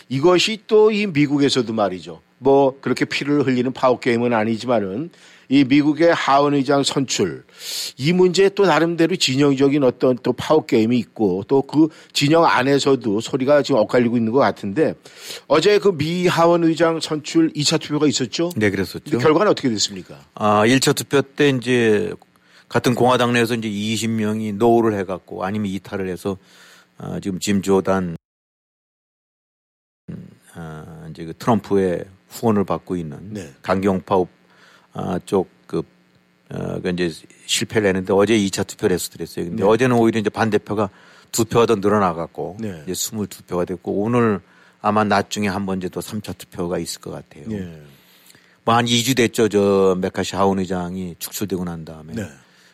[0.10, 2.22] 이것이 또 이 미국에서도 말이죠.
[2.38, 5.05] 뭐 그렇게 피를 흘리는 파워 게임은 아니지만은
[5.48, 7.44] 이 미국의 하원 의장 선출
[7.98, 13.62] 이 문제에 또 나름대로 진영적인 어떤 또 파워 게임이 있고 또 그 진영 안에서도 소리가
[13.62, 14.96] 지금 엇갈리고 있는 것 같은데
[15.48, 18.52] 어제 그 미 하원 의장 선출 2차 투표가 있었죠.
[18.56, 19.18] 네, 그랬었죠.
[19.20, 20.20] 결과는 어떻게 됐습니까?
[20.34, 22.12] 아, 1차 투표 때 이제
[22.68, 26.38] 같은 공화당 내에서 이제 20명이 no를 해갖고 아니면 이탈을 해서
[26.98, 28.16] 아, 지금 짐 조단
[30.10, 33.54] 음, 아, 이제 그 트럼프의 후원을 받고 있는 네.
[33.62, 34.24] 강경파
[34.96, 35.84] 아, 쪽그
[36.52, 37.12] 어, 그 이제
[37.46, 39.46] 실패를 했는데 어제 2차 투표를 했었더랬어요.
[39.46, 39.70] 근데 네.
[39.70, 40.90] 어제는 오히려 이제 반대표가
[41.32, 42.82] 두 표가 더 늘어나갖고 네.
[42.88, 44.40] 이제 22표가 됐고 오늘
[44.82, 47.44] 아마 낮 중에 한 번 이제 또 3차 투표가 있을 것 같아요.
[47.52, 47.82] 예.
[48.64, 49.50] 뭐한 2주 됐죠.
[49.50, 52.14] 저 메카시 하원 의장이 축출되고 난 다음에.
[52.14, 52.28] 네.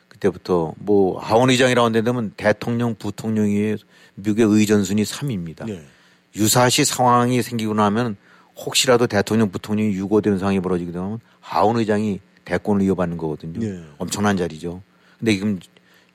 [0.10, 3.78] 그때부터 뭐 하원 의장이라고 한다면 대통령, 부통령이
[4.16, 5.66] 미국의 의전순위 3위입니다.
[5.66, 5.82] 네.
[6.36, 8.16] 유사시 상황이 생기고 나면
[8.58, 11.20] 혹시라도 대통령, 부통령이 유고되는 상황이 벌어지게 되면
[11.52, 13.60] 하원 의장이 대권을 이어받는 거거든요.
[13.60, 13.84] 네.
[13.98, 14.82] 엄청난 자리죠.
[15.20, 15.60] 근데 지금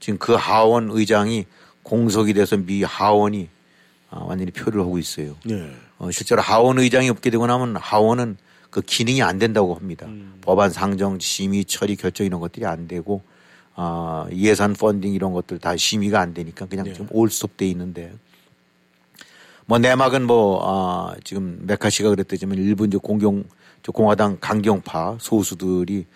[0.00, 1.44] 지금 그 하원 의장이
[1.82, 3.50] 공석이 돼서 미 하원이
[4.08, 5.36] 아, 완전히 표를 하고 있어요.
[5.44, 5.70] 네.
[5.98, 8.38] 어, 실제로 하원 의장이 없게 되고 나면 하원은
[8.70, 10.06] 그 기능이 안 된다고 합니다.
[10.40, 13.22] 법안 상정, 심의, 처리, 결정 이런 것들이 안 되고
[13.74, 16.94] 아, 예산 펀딩 이런 것들 다 심의가 안 되니까 그냥 네.
[16.94, 18.10] 좀 올스톱돼 있는데
[19.66, 23.44] 뭐 내막은 뭐 아, 지금 메카시가 그랬듯지만 일부 이제 공경
[23.86, 26.06] 저 공화당 강경파 소수들이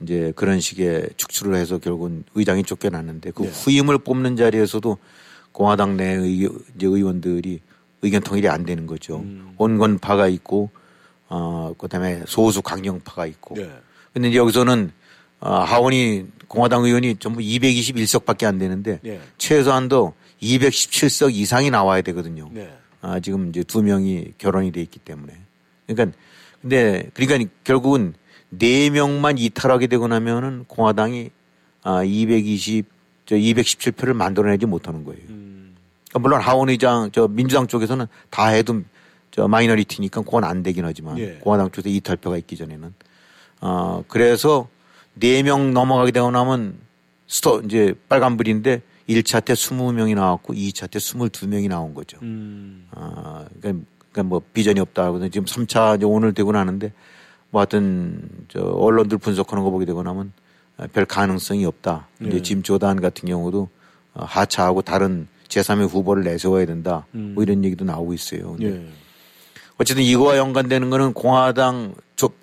[0.00, 3.48] 이제 그런 식의 축출을 해서 결국은 의장이 쫓겨났는데 그 네.
[3.48, 4.96] 후임을 뽑는 자리에서도
[5.50, 7.58] 공화당 내 의, 이제 의원들이
[8.02, 9.16] 의견 통일이 안 되는 거죠.
[9.16, 9.52] 음.
[9.58, 10.70] 온건파가 있고
[11.28, 13.56] 어 그다음에 소수 강경파가 있고.
[13.56, 13.68] 네.
[14.12, 14.92] 근데 이제 여기서는
[15.40, 19.20] 어, 하원이 공화당 의원이 전부 221석밖에 안 되는데 네.
[19.38, 22.48] 최소한도 217석 이상이 나와야 되거든요.
[22.52, 22.72] 네.
[23.00, 25.32] 아, 지금 이제 두 명이 결혼이 돼 있기 때문에.
[25.88, 26.16] 그러니까
[26.62, 28.14] 근데 그러니까 결국은
[28.50, 31.30] 네 명만 이탈하게 되고 나면은 공화당이
[31.82, 32.86] 아, 220,
[33.26, 35.20] 저 217표를 만들어내지 못하는 거예요.
[35.28, 35.76] 음.
[36.08, 38.82] 그러니까 물론 하원 의장, 저 민주당 쪽에서는 다 해도
[39.30, 41.38] 저 마이너리티니까 그건 안 되긴 하지만 예.
[41.40, 42.94] 공화당 쪽에서 이탈표가 있기 전에는.
[43.60, 44.68] 어, 그래서
[45.14, 46.78] 네 명 넘어가게 되고 나면
[47.26, 52.18] 스토, 이제 빨간불인데 1차 때 20명이 나왔고 2차 때 22명이 나온 거죠.
[52.22, 52.86] 음.
[52.92, 53.84] 아, 그러니까,
[54.18, 56.92] 그러니까 뭐 비전이 없다 하고는 지금 3차 이제 오늘 되고 나는데
[57.50, 60.32] 뭐 하여튼 저 언론들 분석하는 거 보게 되고 나면
[60.76, 62.08] 아, 별 가능성이 없다.
[62.18, 62.28] 네.
[62.28, 63.68] 이제 짐 조단 같은 경우도
[64.14, 67.06] 어, 하차하고 다른 제3의 후보를 내세워야 된다.
[67.14, 67.32] 음.
[67.34, 68.52] 뭐 이런 얘기도 나오고 있어요.
[68.52, 68.88] 근데 예.
[69.78, 72.34] 어쨌든 이거와 연관되는 거는 공화당 좁,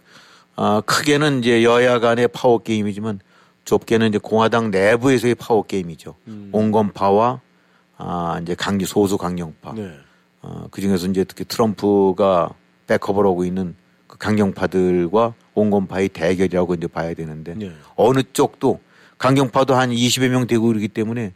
[0.55, 3.19] 아, 크게는 이제 여야 간의 파워 게임이지만
[3.65, 6.15] 좁게는 이제 공화당 내부에서의 파워 게임이죠.
[6.27, 6.49] 음.
[6.53, 7.41] 온건파와
[7.97, 9.73] 아, 이제 강기 소수 강경파.
[9.73, 9.91] 네.
[10.45, 12.53] 어, 그 중에서 이제 특히 트럼프가
[12.85, 17.71] 백업을 하고 있는 그 강경파들과 온건파의 대결이라고 이제 봐야 되는데 네.
[17.95, 18.79] 어느 쪽도
[19.17, 21.33] 강경파도 한 20여 명 되고 그러기 때문에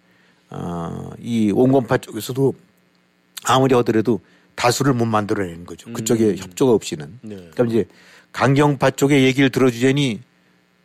[0.51, 2.53] 어, 이 온건파 쪽에서도
[3.45, 4.19] 아무리 하더라도
[4.53, 5.91] 다수를 못 만들어내는 거죠.
[5.91, 6.37] 그쪽에 음.
[6.37, 7.19] 협조가 없이는.
[7.21, 7.49] 네.
[7.53, 7.85] 그럼 이제
[8.31, 10.19] 강경파 쪽의 얘기를 들어주자니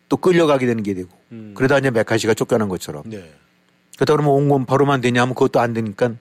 [0.08, 1.52] 또 끌려가게 되는 게 되고 음.
[1.54, 3.34] 그러다 이제 메카시가 쫓겨난 것처럼 네.
[3.96, 6.14] 그렇다 그러면 온건파로만 되냐면 그것도 안 되니까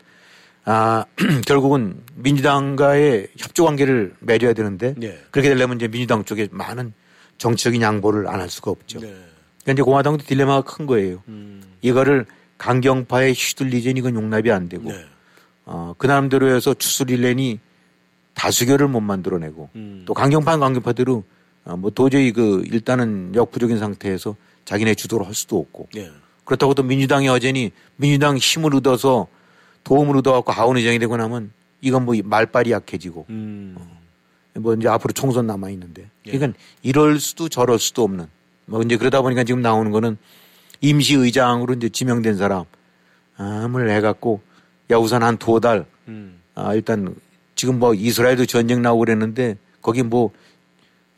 [0.66, 1.06] 아
[1.46, 5.20] 결국은 민주당과의 협조 관계를 맺어야 되는데 네.
[5.32, 6.94] 그렇게 되려면 이제 민주당 쪽에 많은
[7.38, 9.00] 정치적인 양보를 안 할 수가 없죠.
[9.00, 9.08] 네.
[9.08, 11.22] 그러니까 이제 공화당도 딜레마가 큰 거예요.
[11.28, 11.62] 음.
[11.82, 12.26] 이거를
[12.58, 15.06] 강경파에 휘둘리자니 이건 용납이 안 되고 네.
[15.66, 17.60] 어, 그 나름대로 해서 추스릴레니
[18.34, 20.04] 다수결을 못 만들어내고 음.
[20.06, 21.24] 또 강경파는 강경파대로
[21.66, 26.10] 어, 뭐 도저히 그 일단은 역부족인 상태에서 자기네 주도를 할 수도 없고 네.
[26.46, 29.28] 그렇다고 또 민주당이 어제니 민주당 힘을 얻어서
[29.84, 33.76] 도움을 얻어갖고 하원 의장이 되고 나면 이건 뭐 말빨이 약해지고 음.
[34.56, 36.32] 뭐 이제 앞으로 총선 남아 있는데 예.
[36.32, 38.28] 그러니까 이럴 수도 저럴 수도 없는
[38.66, 40.18] 뭐 이제 그러다 보니까 지금 나오는 거는
[40.82, 42.66] 임시 의장으로 이제 지명된 사람
[43.38, 44.42] 암을 해갖고
[44.92, 46.40] 야 우선 한 두 달 음.
[46.56, 47.16] 아, 일단
[47.56, 50.32] 지금 뭐 이스라엘도 전쟁 나오고 그랬는데 거기 뭐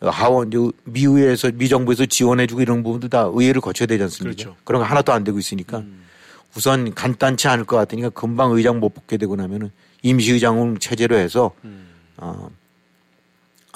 [0.02, 0.52] 하원
[0.86, 4.36] 미의회에서 미정부에서 지원해주고 이런 부분도 다 의회를 거쳐야 되지 않습니까?
[4.36, 4.56] 그렇죠.
[4.64, 6.04] 그런 거 하나도 안 되고 있으니까 음.
[6.56, 9.72] 우선 간단치 않을 것 같으니까 금방 의장 못 뽑게 되고 나면은
[10.04, 11.88] 임시의장을 체제로 해서 음.
[12.18, 12.50] 어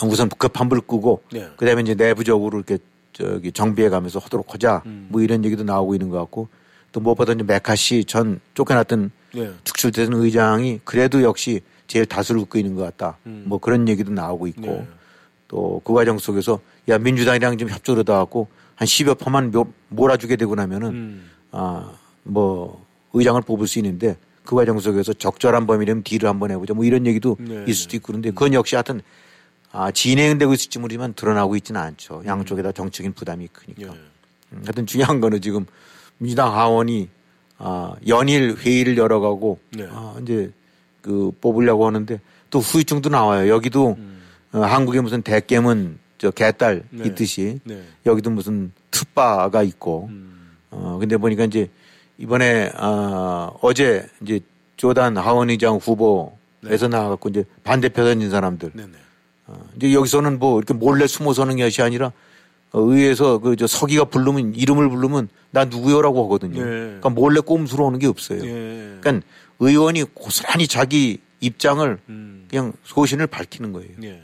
[0.06, 1.50] 우선 급한 불 끄고 네.
[1.58, 2.78] 그다음에 이제 내부적으로 이렇게
[3.12, 5.08] 저기 정비해 가면서 하도록 하자 음.
[5.10, 6.48] 뭐 이런 얘기도 나오고 있는 것 같고
[6.94, 9.52] 또 무엇보다 이제 메카시 전 쫓겨났던 네.
[9.66, 13.18] 축출된 의장이 그래도 역시 제일 다수를 얻고 있는 것 같다.
[13.26, 13.44] 음.
[13.48, 14.88] 뭐 그런 얘기도 나오고 있고 네.
[15.50, 20.90] 또그 과정 속에서 야 민주당이랑 좀 협조를 하갖고 한 10여 표만 묘- 몰아주게 되고 나면은
[20.90, 21.30] 음.
[21.52, 21.92] 아
[22.30, 27.06] 뭐 의장을 뽑을 수 있는데 그 과정 속에서 적절한 범위라면 딜을 한번 해보자 뭐 이런
[27.06, 29.02] 얘기도 네, 있을 수도 있고 그런데 그건 역시 하여튼
[29.72, 32.24] 아 진행되고 있을지 모르지만 드러나고 있지는 않죠.
[32.26, 33.82] 양쪽에 다 정적인 부담이 크니까.
[33.82, 33.86] 예.
[33.86, 35.66] 음, 하여튼 중요한 거는 지금
[36.18, 37.10] 민주당 하원이
[37.60, 39.88] 아, 연일 회의를 열어가고 네.
[39.92, 40.52] 아, 이제
[41.02, 43.52] 그 뽑으려고 하는데 또 후유증도 나와요.
[43.52, 44.22] 여기도 음.
[44.52, 47.06] 어, 한국에 무슨 대깨문 저 개딸 네.
[47.08, 47.84] 있듯이 네.
[48.06, 50.56] 여기도 무슨 특바가 있고 음.
[50.72, 51.70] 어 근데 보니까 이제
[52.20, 54.40] 이번에 아 어제 이제
[54.78, 58.92] 조단 하원 의장 후보에서 나와갖고 이제 반대표 던진 사람들 네네.
[59.48, 62.12] 어, 이제 여기서는 뭐 이렇게 몰래 숨어 서는 것이 아니라
[62.72, 66.64] 어, 의회에서 그 저 서기가 부르면 이름을 부르면 나 누구요라고 하거든요.
[66.64, 66.70] 네.
[66.70, 68.46] 그러니까 몰래 꼼수로 오는 게 없어요.
[68.46, 68.98] 예.
[69.02, 69.26] 그러니까
[69.60, 72.46] 의원이 고스란히 자기 입장을 음.
[72.50, 73.90] 그냥 소신을 밝히는 거예요.
[74.04, 74.22] 예.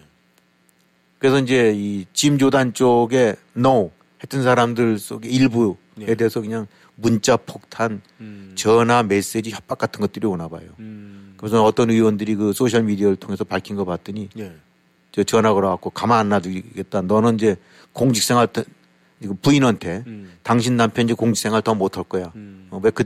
[1.17, 3.89] 그래서 이제 이 짐 조단 쪽에 no
[4.21, 6.15] 했던 사람들 속에 일부 에 네.
[6.15, 8.51] 대해서 그냥 문자 폭탄, 음.
[8.55, 10.67] 전화 메시지 협박 같은 것들이 오나 봐요.
[10.79, 11.33] 음.
[11.37, 14.53] 그래서 어떤 의원들이 그 소셜 미디어를 통해서 밝힌 거 봤더니 예.
[15.11, 17.03] 저 전화 걸어갖고 가만 안 놔두겠다.
[17.03, 17.55] 너는 이제
[17.93, 18.65] 공직생활 때-
[19.21, 20.33] 이거 부인한테 음.
[20.43, 22.31] 당신 남편 이제 공직생활 더 못할 거야.
[22.35, 22.67] 음.
[22.71, 23.05] 어, 왜 그,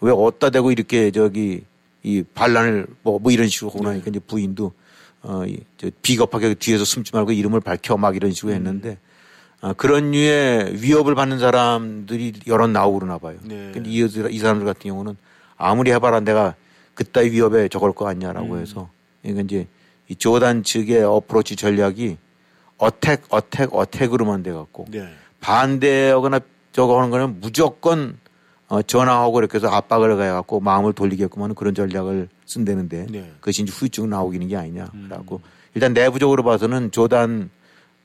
[0.00, 1.64] 왜 어디다 대고 이렇게 저기
[2.02, 4.10] 이 반란을 뭐, 뭐 이런 식으로 하고 나니까 네.
[4.12, 4.72] 이제 부인도
[5.22, 8.32] 어, 이, 저 비겁하게 뒤에서 숨지 말고 이름을 밝혀 막 이런 음.
[8.34, 8.96] 식으로 했는데
[9.62, 13.36] 아, 그런 류의 위협을 받는 사람들이 여러 나오고 그러나 봐요.
[13.42, 13.70] 네.
[13.72, 15.16] 근데 이, 이 사람들 같은 경우는
[15.56, 16.54] 아무리 해봐라 내가
[16.94, 18.60] 그따위 위협에 저걸 거 아니냐라고 음.
[18.60, 18.88] 해서
[19.22, 19.66] 그러니까 이제
[20.08, 22.16] 이 조단 측의 어프로치 전략이
[22.78, 25.08] 어택, 어택, 어택으로만 돼갖고 네.
[25.40, 26.40] 반대하거나
[26.72, 28.18] 저거 하는 거는 무조건
[28.68, 30.92] 어, 전화하고 이렇게 해서 압박을 가해갖고 마음을
[31.42, 33.32] 하는 그런 전략을 쓴다는데 네.
[33.40, 34.90] 그것이 이제 후유증 나오기는 게 아니냐.
[34.94, 35.08] 음.
[35.74, 37.50] 일단 내부적으로 봐서는 조단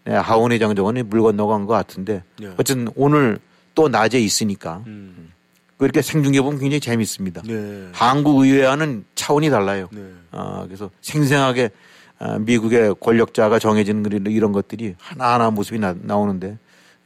[0.06, 2.48] 네, 하원의 장정원이 물 건너간 것 같은데 네.
[2.58, 3.40] 어쨌든 오늘
[3.74, 5.32] 또 낮에 있으니까 음.
[5.78, 7.42] 그렇게 생중계 보면 굉장히 재밌습니다.
[7.44, 7.90] 네.
[7.92, 9.90] 한국 의회와는 차원이 달라요.
[9.92, 10.02] 네.
[10.32, 11.72] 아, 그래서 생생하게
[12.18, 16.58] 아, 미국의 권력자가 정해지는 이런 것들이 하나하나 모습이 나, 나오는데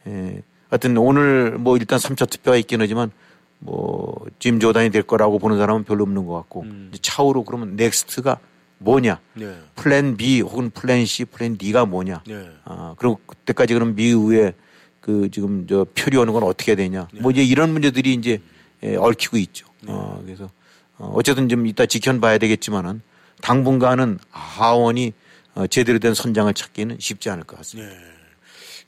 [0.07, 0.41] 예.
[0.69, 3.11] 하여튼 오늘 뭐 일단 3차 투표가 있긴 하지만
[3.59, 6.91] 뭐짐 조단이 될 거라고 보는 사람은 별로 없는 것 같고 음.
[7.01, 8.39] 차후로 그러면 next가
[8.79, 9.57] 뭐냐 네.
[9.75, 12.49] 플랜 B 혹은 플랜 C 플랜 D가 뭐냐 네.
[12.65, 14.53] 아 그리고 그때까지 그럼 미국의
[14.99, 17.21] 그 지금 저 표리 오는 건 어떻게 되냐 네.
[17.21, 18.41] 뭐 이제 이런 문제들이 이제
[18.83, 19.67] 예, 얽히고 있죠.
[19.81, 19.91] 네.
[19.91, 20.49] 어, 그래서
[20.97, 23.01] 어, 어쨌든 좀 이따 지켜봐야 되겠지만은
[23.41, 25.13] 당분간은 하원이
[25.55, 27.91] 어, 제대로 된 선장을 찾기는 쉽지 않을 것 같습니다.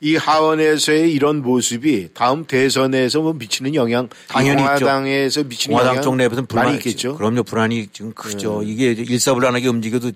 [0.02, 0.08] 네.
[0.08, 5.44] 이 하원에서의 이런 모습이 다음 대선에서 뭐 미치는 영향 당연히 공화당에서.
[5.44, 7.16] 미치는 공화당 영향 쪽 내부에서는 불안이 있겠죠.
[7.16, 8.62] 그럼요 불안이 지금 크죠.
[8.62, 8.70] 네.
[8.70, 10.10] 이게 일사불란하게 움직여도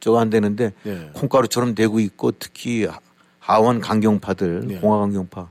[0.00, 1.10] 저거 안 되는데 네.
[1.14, 2.88] 콩가루처럼 되고 있고 특히
[3.38, 4.74] 하원 강경파들 네.
[4.78, 5.48] 공화 강경파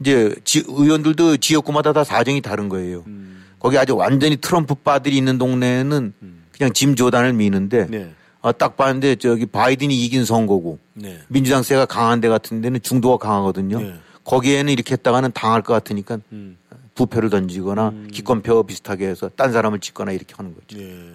[0.00, 3.04] 이제 지, 의원들도 지역구마다 다 사정이 다른 거예요.
[3.06, 3.44] 음.
[3.60, 6.44] 거기 아주 완전히 트럼프 바들이 있는 동네는 음.
[6.50, 8.10] 그냥 짐 조단을 미는데 네.
[8.42, 11.18] 아, 딱 봤는데 저기 바이든이 이긴 선거고 네.
[11.28, 13.80] 민주당 세가 강한 데 같은 데는 중도가 강하거든요.
[13.80, 13.94] 네.
[14.24, 16.56] 거기에는 이렇게 했다가는 당할 것 같으니까 음.
[16.94, 18.08] 부표를 던지거나 음.
[18.12, 20.78] 기권표 비슷하게 해서 딴 사람을 찍거나 이렇게 하는 거죠.
[20.78, 21.12] 네.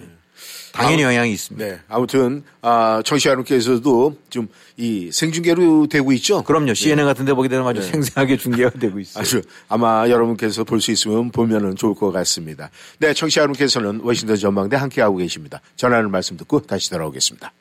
[0.75, 1.65] 당연히 영향이 있습니다.
[1.65, 1.79] 네.
[1.89, 6.41] 아무튼 아, 청취자 여러분께서도 좀 이 생중계로 되고 있죠.
[6.43, 6.73] 그럼요.
[6.73, 7.03] CNN 네.
[7.05, 7.87] 같은 데 보게 되면 아주 네.
[7.87, 9.21] 생생하게 중계가 되고 있어요.
[9.21, 12.69] 아주 아마 여러분께서 볼 수 있으면 보면은 좋을 것 같습니다.
[12.99, 15.61] 네, 청취자 여러분께서는 워싱턴 전망대 함께 하고 계십니다.
[15.77, 17.53] 전하는 말씀 듣고 다시 돌아오겠습니다.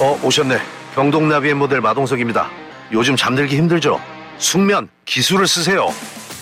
[0.00, 0.58] 어, 오셨네.
[0.96, 2.50] 경동나비의 모델 마동석입니다.
[2.92, 4.00] 요즘 잠들기 힘들죠?
[4.38, 5.94] 숙면, 기술을 쓰세요.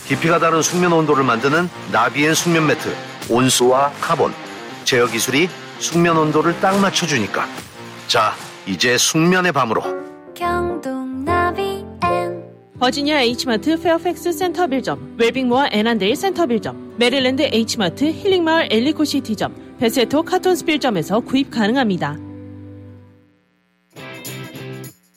[0.06, 2.88] 깊이가 다른 숙면 온도를 만드는 나비엔 숙면 매트.
[3.28, 4.32] 온수와 카본.
[4.88, 7.46] 제어 기술이 숙면 온도를 딱 맞춰주니까.
[8.06, 8.32] 자,
[8.66, 9.82] 이제 숙면의 밤으로.
[12.80, 22.16] 버지니아 H마트 페어팩스 센터빌점, 웰빙모어 애난데일 센터빌점, 메릴랜드 H마트 힐링마을 엘리코시티점, 베세토 카톤스빌점에서 구입 가능합니다.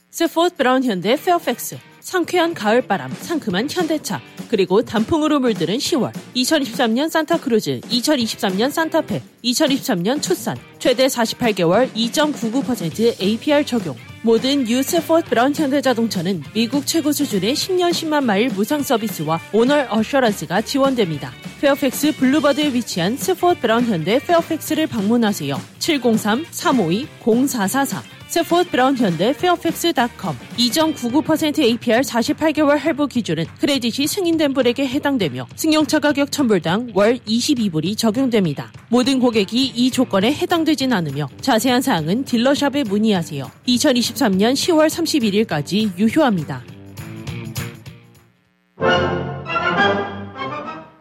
[0.10, 6.12] Safford Brown 현대 페어팩스 상쾌한 가을바람, 상큼한 현대차, 그리고 단풍으로 물들은 10월.
[6.36, 13.96] 2023년 산타크루즈, 2023년 산타페, 2023년 투싼, 최대 48개월 2.99% APR 적용.
[14.24, 21.32] 모든 Safford Brown 현대자동차는 미국 최고 수준의 10년 10만 마일 무상 서비스와 owner assurance가 지원됩니다.
[21.60, 25.60] 페어팩스 Boulevard에 위치한 Safford Brown 현대 페어팩스를 방문하세요.
[25.80, 36.00] 703-352-0444 Safford Brown 현대 페어팩스닷컴 2.99% APR 48개월 할부 기준은 크레딧이 승인된 분에게 해당되며 승용차
[36.00, 38.72] 가격 1000불당 월 22불이 적용됩니다.
[38.88, 43.52] 모든 고객이 이 조건에 해당되진 않으며 자세한 사항은 딜러샵에 문의하세요.
[43.68, 46.64] 2023년 10월 31일까지 유효합니다.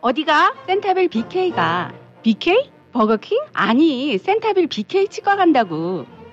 [0.00, 0.54] 어디가?
[0.66, 1.92] 센타빌 BK가.
[2.24, 2.70] BK?
[2.92, 3.38] 버거킹?
[3.52, 6.06] 아니, 센타빌 BK 치과 간다고.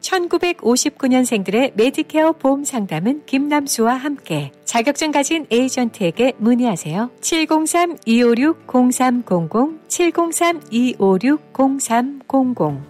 [0.00, 7.10] 1959년생들의 메디케어 보험 상담은 김남수와 함께 자격증 가진 에이전트에게 문의하세요.
[7.20, 12.80] 703-256-0300, 703-256-0300.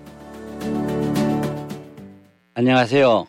[2.55, 3.27] 안녕하세요.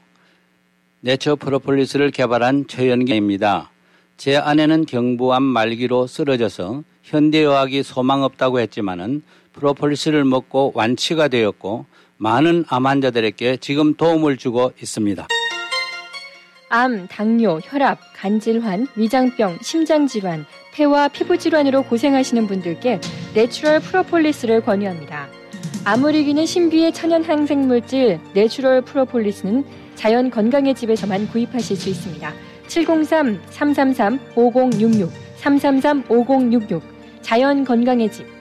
[1.02, 3.72] 내추럴 프로폴리스를 개발한 최연기입니다.
[4.18, 11.88] 제 아내는 경부암 말기로 쓰러져서 현대의학이 소망 없다고 했지만은 프로폴리스를 먹고 완치가 되었고
[12.22, 15.28] 많은 암 환자들에게 지금 도움을 주고 있습니다.
[16.70, 23.00] 암, 당뇨, 혈압, 간질환, 위장병, 심장질환, 폐와 피부질환으로 고생하시는 분들께
[23.34, 25.30] 내추럴 프로폴리스를 권유합니다.
[25.84, 29.66] 암을 이기는 신비의 천연 항생물질 내추럴 프로폴리스는
[29.96, 32.32] 자연 건강의 집에서만 구입하실 수 있습니다.
[32.68, 35.10] 703-333-5066,
[35.42, 36.82] 333-5066,
[37.22, 38.41] 자연 건강의 집.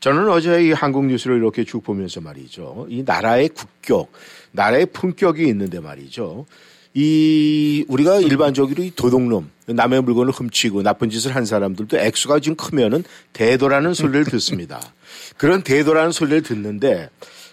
[0.00, 2.86] 저는 어제 이 한국 뉴스를 이렇게 쭉 보면서 말이죠.
[2.88, 4.10] 이 나라의 국격,
[4.52, 6.46] 나라의 품격이 있는데 말이죠.
[6.94, 13.02] 이 우리가 일반적으로 이 도둑놈 남의 물건을 훔치고 나쁜 짓을 한 사람들도 액수가 지금 크면은
[13.32, 14.80] 대도라는 소리를 듣습니다.
[15.36, 17.10] 그런 대도라는 소리를 듣는데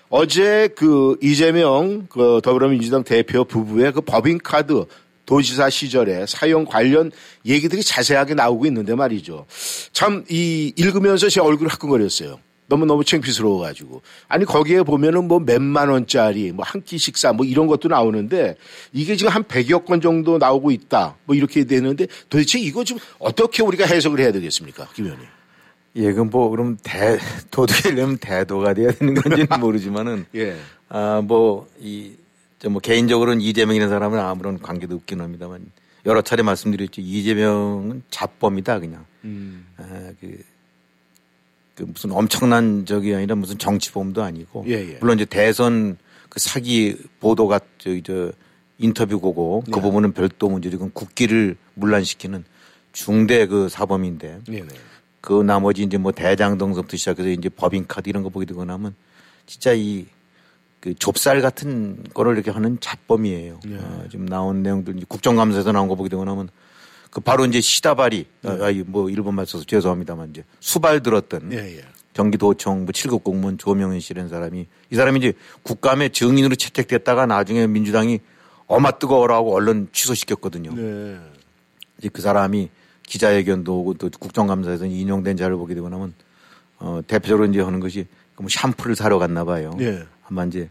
[0.09, 4.86] 어제 그 이재명 그 더불어민주당 대표 부부의 그 법인카드
[5.32, 7.09] 도지사 시절에 사용 관련
[7.45, 9.45] 얘기들이 자세하게 나오고 있는데 말이죠.
[9.93, 12.38] 참 이 읽으면서 제 얼굴이 화끈거렸어요.
[12.67, 14.01] 너무너무 창피스러워가지고.
[14.27, 18.57] 아니, 거기에 보면은 뭐 몇만 원짜리, 뭐 한 끼 식사, 뭐 이런 것도 나오는데
[18.91, 21.15] 이게 지금 한 100여 건 정도 나오고 있다.
[21.23, 24.89] 뭐 이렇게 되는데 도대체 이거 좀 어떻게 우리가 해석을 해야 되겠습니까?
[24.93, 25.25] 김 의원님.
[25.95, 27.17] 예, 그럼 뭐, 그럼 대,
[27.51, 30.25] 도둑이려면 대도가 돼야 되는 건지는 모르지만은.
[30.36, 30.57] 예.
[30.89, 32.11] 아, 뭐, 이,
[32.70, 35.66] 뭐 개인적으로는 이재명이라는 사람은 아무런 관계도 없긴 합니다만
[36.05, 37.01] 여러 차례 말씀드렸죠.
[37.01, 39.05] 이재명은 잡범이다 그냥.
[39.24, 39.66] 음.
[39.78, 40.43] 아, 그,
[41.76, 44.66] 그 무슨 엄청난 적이 아니라 무슨 정치범도 아니고.
[44.68, 44.97] 예, 예.
[44.99, 45.97] 물론 이제 대선
[46.30, 48.32] 그 사기 보도가 저기 저
[48.78, 49.82] 인터뷰 고고 그 네.
[49.82, 52.43] 부분은 별도 문제고 국기를 문란시키는
[52.93, 54.39] 중대 그 사범인데.
[54.47, 54.68] 네, 네.
[55.22, 58.95] 그 나머지 이제 뭐 대장동서부터 시작해서 이제 법인카드 이런 거 보게 되고 나면
[59.45, 60.07] 진짜 이
[60.82, 63.59] 그 좁쌀 같은 거를 이렇게 하는 잡범이에요.
[63.65, 63.77] 네.
[63.77, 66.49] 어, 지금 나온 내용들 국정감사에서 나온 거 보게 되고 나면
[67.11, 68.49] 그 바로 이제 시다발이 네.
[68.49, 71.82] 아, 뭐 일본 말 써서 죄송합니다만 이제 수발 들었던 네, 예.
[72.13, 78.19] 경기도청 뭐 7급 공무원 조명현 씨라는 사람이 이 사람이 이제 국감의 증인으로 채택됐다가 나중에 민주당이
[78.65, 80.73] 어마 뜨거워라고 얼른 취소시켰거든요.
[80.73, 81.19] 네.
[81.99, 82.69] 이제 그 사람이
[83.03, 86.13] 기자회견도 오고 또 국정감사에서 인용된 자를 보게 되고 나면
[86.79, 88.07] 어 대표적으로 이제 하는 것이
[88.38, 89.75] 뭐 샴푸를 사러 갔나 봐요.
[89.77, 90.03] 네.
[90.32, 90.69] 아마 이제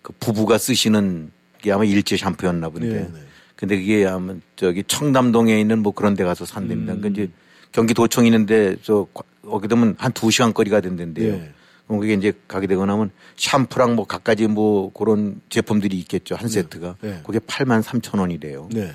[0.00, 2.88] 그 부부가 쓰시는 게 아마 일제 샴푸였나 본데.
[2.88, 3.20] 네, 네.
[3.54, 6.94] 근데 그게 아마 저기 청담동에 있는 뭐 그런 데 가서 산답니다.
[6.94, 7.00] 음.
[7.00, 7.32] 그러니까 이제
[7.70, 9.06] 경기도청 있는데 저
[9.42, 11.32] 거기 되면 한 두 시간 거리가 된다는데요.
[11.36, 11.52] 네.
[11.86, 16.34] 그럼 그게 이제 가게 되거나 하면 샴푸랑 뭐 갖가지 뭐 그런 제품들이 있겠죠.
[16.34, 16.52] 한 네.
[16.54, 16.96] 세트가.
[17.02, 17.20] 네.
[17.24, 18.68] 그게 8만 3천 원이래요.
[18.72, 18.92] 네.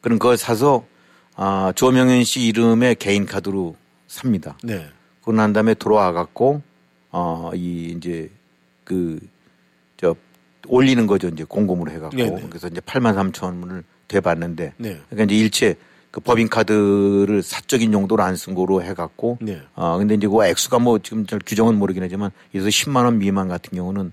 [0.00, 0.84] 그럼 그걸 사서
[1.36, 3.76] 아, 조명현 씨 이름의 개인 카드로
[4.08, 4.58] 삽니다.
[4.62, 4.86] 네.
[5.22, 6.62] 그러고 난 다음에 들어와 갖고
[7.10, 8.30] 어, 이 이제
[8.90, 9.20] 그,
[9.96, 10.16] 저,
[10.66, 11.28] 올리는 거죠.
[11.28, 12.16] 이제 공금으로 해갖고.
[12.16, 12.46] 네네.
[12.48, 14.72] 그래서 이제 8만 3천 원을 돼봤는데.
[14.78, 15.00] 네.
[15.08, 15.74] 그러니까 이제 일체
[16.10, 19.38] 그 법인카드를 사적인 용도로 안 쓴 거로 해갖고.
[19.40, 19.62] 네.
[19.74, 23.46] 어, 근데 이제 그 액수가 뭐 지금 잘 규정은 모르긴 하지만 그래서 10만 원 미만
[23.48, 24.12] 같은 경우는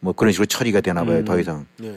[0.00, 1.18] 뭐 그런 식으로 처리가 되나 봐요.
[1.20, 1.24] 음.
[1.24, 1.64] 더 이상.
[1.78, 1.96] 네.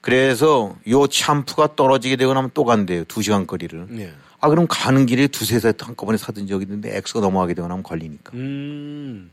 [0.00, 3.04] 그래서 요 샴푸가 떨어지게 되고 나면 또 간대요.
[3.04, 3.86] 두 시간 거리를.
[3.90, 4.12] 네.
[4.40, 8.32] 아, 그럼 가는 길에 두세 세트 한꺼번에 사든지 여기 있는데 액수가 넘어가게 되고 나면 걸리니까.
[8.34, 9.30] 음.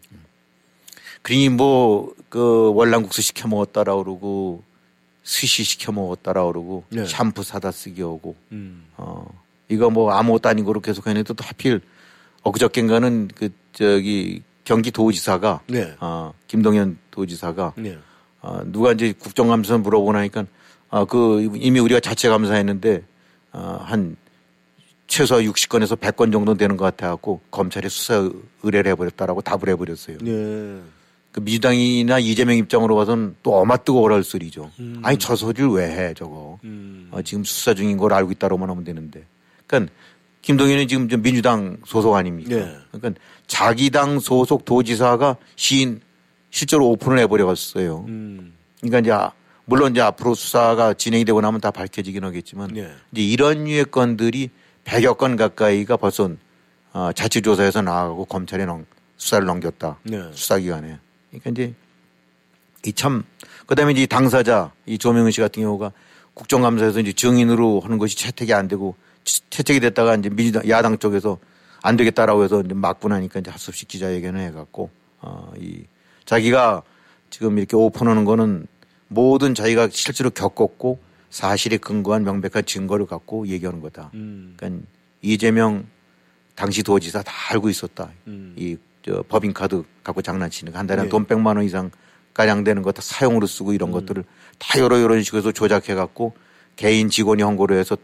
[1.22, 4.64] 그러니 뭐 그 월남국수 시켜 먹었다라 그러고
[5.24, 7.06] 스시 시켜 먹었다라 그러고 네.
[7.06, 8.86] 샴푸 사다 쓰기 오고 음.
[8.98, 9.28] 어
[9.68, 11.82] 이거 뭐 아무것도 아닌 거로 계속 했는데 또 하필
[12.44, 15.96] 엊그저께인가는 그 저기 경기도지사가 네.
[16.00, 17.98] 어 김동연 도지사가 네.
[18.42, 20.46] 어 누가 이제 국정감사 물어보나니까
[20.92, 23.04] 아 그 이미 우리가 자체 감사했는데
[23.54, 24.16] 어 한
[25.08, 28.30] 최소 60건에서 100건 정도 되는 것 같아 갖고 검찰에 수사
[28.62, 30.20] 의뢰를 해버렸다라고 답을 해버렸어요.
[30.20, 30.80] 네.
[31.32, 34.72] 그 민주당이나 이재명 입장으로 봐서는 또 어마 뜨거워할 소리죠.
[34.80, 35.00] 음.
[35.04, 36.58] 아니 저 소리를 왜 해 저거.
[36.64, 37.08] 음.
[37.12, 39.26] 어, 지금 수사 중인 걸 알고 있다로만 하면 되는데.
[39.68, 39.92] 그러니까
[40.42, 42.56] 김동연은 지금 민주당 소속 아닙니까?
[42.56, 42.76] 네.
[42.92, 46.02] 그러니까 자기 당 소속 도지사가 시인
[46.50, 48.06] 실제로 오픈을 해버려갔어요.
[48.08, 48.54] 음.
[48.82, 49.32] 그러니까 이제 아,
[49.66, 52.90] 물론 이제 앞으로 수사가 진행이 되고 나면 다 밝혀지긴 하겠지만 네.
[53.12, 54.50] 이제 이런 류의 건들이
[54.86, 56.32] 100여 건 가까이가 벌써
[56.94, 58.86] 어, 자치조사에서 나가고 검찰에 넘,
[59.18, 60.00] 수사를 넘겼다.
[60.04, 60.24] 네.
[60.34, 60.98] 수사기관에.
[61.32, 61.74] 그러니까 이제
[62.86, 63.24] 이 참
[63.68, 65.92] 그다음에 이제 당사자 이 조명은 씨 같은 경우가
[66.34, 68.96] 국정감사에서 이제 증인으로 하는 것이 채택이 안 되고
[69.50, 71.38] 채택이 됐다가 이제 민주당 야당 쪽에서
[71.82, 74.90] 안 되겠다라고 해서 이제 막고 나니까 이제 할수 없이 기자회견을 해갖고
[75.22, 75.86] 어이
[76.26, 76.84] 자기가
[77.30, 78.68] 지금 이렇게 오픈하는 거는
[79.08, 81.00] 모든 자기가 실제로 겪었고
[81.30, 84.12] 사실에 근거한 명백한 증거를 갖고 얘기하는 거다.
[84.14, 84.54] 음.
[84.58, 84.88] 그러니까
[85.22, 85.86] 이재명
[86.56, 88.12] 당시 도지사 다 알고 있었다.
[88.28, 88.56] 음.
[88.58, 90.80] 이 저 법인카드 갖고 장난치는 거.
[90.80, 91.10] 한 달에 네.
[91.10, 91.92] 돈 100만 원 이상
[92.34, 93.94] 가량 되는 거 다 사용으로 쓰고 이런 음.
[93.94, 94.24] 것들을
[94.58, 96.34] 다 여러 여러 식으로 조작해 갖고
[96.76, 97.98] 개인 직원이 한 걸로 해서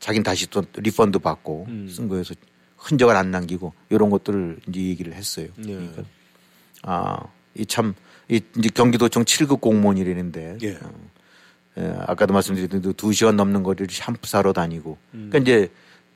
[0.00, 1.88] 자기는 다시 또 refund 받고 음.
[1.88, 2.34] 쓴 거여서
[2.76, 5.46] 흔적을 안 남기고 이런 것들을 이제 얘기를 했어요.
[5.58, 5.62] 예.
[5.74, 6.02] 그러니까
[6.82, 7.18] 아,
[7.54, 7.94] 이 참,
[8.28, 10.74] 이 이제 경기도청 7급 공무원이라는데 예.
[10.74, 10.92] 어,
[11.78, 15.28] 예, 아까도 말씀드렸는데 두 시간 넘는 거리를 샴푸 사러 다니고 음.
[15.30, 15.70] 그러니까 이제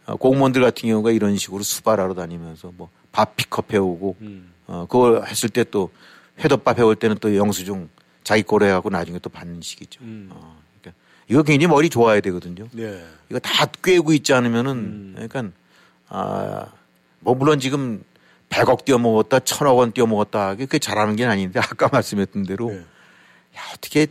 [0.07, 4.53] 어, 공무원들 같은 경우가 이런 식으로 수발하러 다니면서 뭐 밥 픽업 해오고 음.
[4.67, 5.91] 어, 그걸 했을 때 또
[6.39, 7.89] 회덮밥 해올 때는 또 영수증
[8.23, 10.05] 자기 거로 해갖고 나중에 또 받는 식이죠.
[10.05, 10.29] 음.
[10.31, 12.69] 어, 그러니까 이거 굉장히 머리 좋아야 되거든요.
[12.73, 13.03] 네.
[13.31, 15.13] 이거 다 꿰고 있지 않으면은 음.
[15.15, 15.45] 그러니까
[16.09, 16.67] 아,
[17.21, 18.05] 뭐 물론 지금
[18.51, 20.57] 100억 띄어먹었다, 1000억 원 띄어먹었다.
[20.57, 22.77] 그게 잘하는 게 아닌데 아까 말씀했던 대로 네.
[23.57, 24.09] 야, 어떻게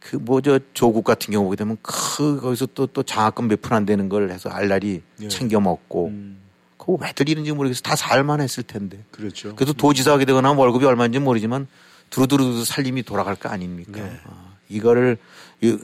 [0.00, 3.76] 그 뭐 저 조국 같은 경우 보게 되면 그 거기서 또 또 장학금 몇 푼
[3.76, 5.28] 안 되는 걸 해서 알날이 예.
[5.28, 6.38] 챙겨 먹고 음.
[6.84, 7.80] 그거 왜 들이는지 모르겠어.
[7.82, 8.98] 다 살만 했을 텐데.
[9.12, 9.54] 그렇죠.
[9.54, 11.68] 그래도 도지사 하게 되거나 월급이 얼마인지 모르지만
[12.10, 14.00] 두루두루 살림이 돌아갈 거 아닙니까?
[14.02, 14.18] 네.
[14.24, 15.16] 아, 이거를
[15.60, 15.78] 이-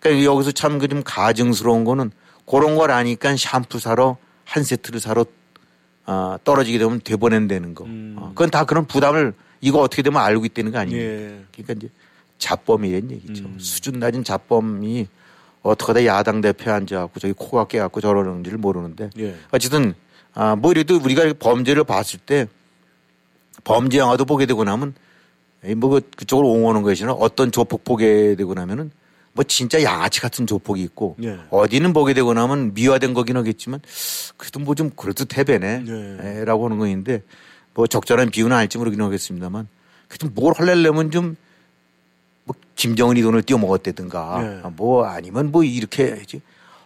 [0.00, 2.10] 그러니까 여기서 참 그 좀 가증스러운 거는
[2.46, 5.26] 그런 걸 아니까 샴푸 사러 한 세트를 사러
[6.06, 7.84] 아, 떨어지게 되면 되보낸다는 거.
[7.84, 8.16] 음.
[8.18, 11.04] 어, 그건 다 그런 부담을 이거 어떻게 되면 알고 있다는 거 아닙니까?
[11.04, 11.44] 예.
[11.52, 11.88] 그러니까 이제
[12.38, 13.44] 자범이란 얘기죠.
[13.44, 13.58] 음.
[13.60, 15.06] 수준 낮은 자범이
[15.62, 19.36] 어떻게 하다 야당 대표에 앉아갖고 저기 코가 깨갖고 저러는지를 모르는데 예.
[19.52, 19.94] 어쨌든
[20.34, 22.46] 아, 뭐 이래도 우리가 범죄를 봤을 때
[23.64, 24.94] 범죄 영화도 보게 되고 나면
[25.76, 28.90] 뭐 그- 그쪽으로 옹호하는 것이나 어떤 조폭 보게 되고 나면은
[29.34, 31.38] 뭐 진짜 양아치 같은 조폭이 있고 예.
[31.50, 33.80] 어디는 보게 되고 나면 미화된 거긴 하겠지만
[34.36, 36.18] 그래도 뭐 좀 그래도 대배네 예.
[36.40, 37.22] 에, 라고 하는 거인데
[37.74, 39.68] 뭐 적절한 비유는 아닐지 모르긴 하겠습니다만
[40.08, 41.36] 그래도 뭘 하려면 좀
[42.44, 44.68] 뭐 김정은이 돈을 띄어먹었다든가 예.
[44.76, 46.42] 뭐 아니면 뭐 이렇게 해야지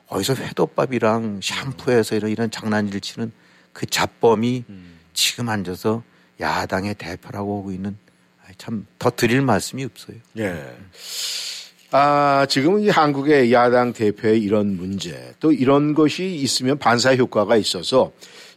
[0.08, 3.32] 어디서 회덮밥이랑 샴푸해서 이런 이런 장난질 치는
[3.72, 4.98] 그 잡범이 음.
[5.12, 6.02] 지금 앉아서
[6.40, 7.96] 야당의 대표라고 하고 있는
[8.58, 10.16] 참 더 드릴 말씀이 없어요.
[10.38, 10.64] 예.
[11.90, 18.12] 아, 지금 이 한국의 야당 대표의 이런 문제, 또 이런 것이 있으면 반사 효과가 있어서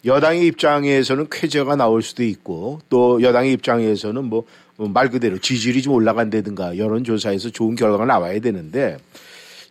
[0.06, 4.46] 여당의 입장에서는 쾌재가 나올 수도 있고 또 여당의 입장에서는 뭐
[4.88, 8.98] 말 그대로 지지율이 좀 올라간다든가 여론조사에서 좋은 결과가 나와야 되는데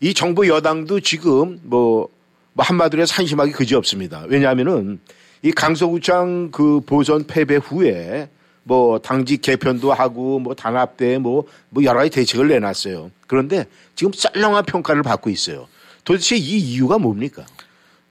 [0.00, 2.08] 이 정부 여당도 지금 뭐,
[2.52, 4.24] 뭐 한마디로 해서 한심하기 그지 없습니다.
[4.28, 5.00] 왜냐하면은
[5.42, 8.28] 이 강서구청 그 보선 패배 후에
[8.64, 13.10] 뭐 당직 개편도 하고 뭐 단합대 뭐, 뭐 여러 가지 대책을 내놨어요.
[13.26, 15.66] 그런데 지금 썰렁한 평가를 받고 있어요.
[16.04, 17.44] 도대체 이 이유가 뭡니까?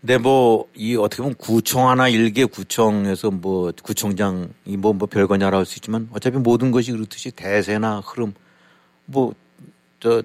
[0.01, 6.07] 근데 뭐이 어떻게 보면 구청 하나 일개 구청에서 뭐 구청장이 뭐, 뭐 별거냐라고 할수 있지만
[6.13, 8.33] 어차피 모든 것이 그렇듯이 대세나 흐름
[9.05, 9.33] 뭐
[9.99, 10.21] 저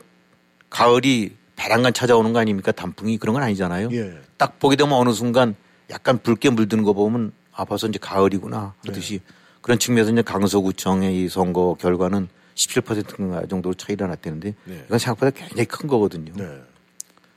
[0.71, 3.91] 가을이 바람간 찾아오는 거 아닙니까 단풍이 그런 건 아니잖아요.
[3.93, 4.19] 예.
[4.37, 5.55] 딱 보게 되면 어느 순간
[5.91, 9.21] 약간 붉게 물드는 거 보면 아 벌써 이제 가을이구나 그렇듯이
[9.61, 14.83] 그런 측면에서 이제 강서구청의 이 선거 결과는 17% 정도 차이가 났다는데 네.
[14.87, 16.33] 이건 생각보다 굉장히 큰 거거든요.
[16.35, 16.63] 네.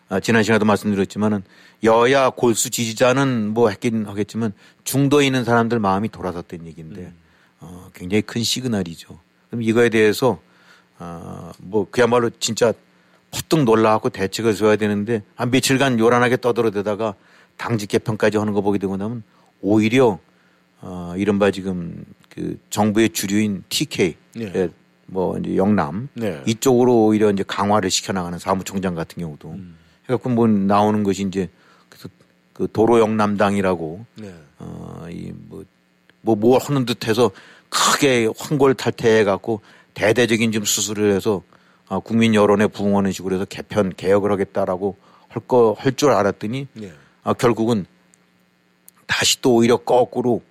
[0.10, 1.44] 아, 지난 시간에도 말씀드렸지만은
[1.84, 4.54] 여야 골수 지지자는 뭐 했긴 하겠지만
[4.84, 7.14] 중도에 있는 사람들 마음이 돌아섰다는 얘기인데
[7.60, 9.20] 어, 굉장히 큰 시그널이죠.
[9.50, 10.40] 그럼 이거에 대해서
[10.98, 12.74] 아, 뭐 그야말로 진짜
[13.32, 17.16] 퍼뜩 놀라갖고 대책을 줘야 되는데 한 며칠간 요란하게 떠들어대다가
[17.58, 19.24] 당직 개편까지 하는 거 보게 되고 나면
[19.62, 20.20] 오히려
[20.82, 24.52] 어, 이른바 지금 그 정부의 주류인 TK 네.
[24.56, 24.70] 예,
[25.08, 26.42] 뭐 이제 영남 네.
[26.46, 29.58] 이쪽으로 오히려 이제 강화를 시켜나가는 사무총장 같은 경우도
[30.06, 31.50] 해갖고 뭐 나오는 것이 이제
[32.54, 34.34] 그 도로 영남당이라고 네.
[34.60, 37.32] 어이뭐뭐 뭘 하는 듯해서
[37.70, 39.60] 크게 황골 탈퇴해 갖고
[39.94, 41.42] 대대적인 좀 수술을 해서
[41.88, 44.98] 아, 국민 여론에 부응하는 식으로 해서 개편 개혁을 하겠다라고
[45.30, 46.92] 할 거 할 줄 알았더니 네.
[47.24, 47.86] 아, 결국은
[49.06, 50.42] 다시 또 오히려 거꾸로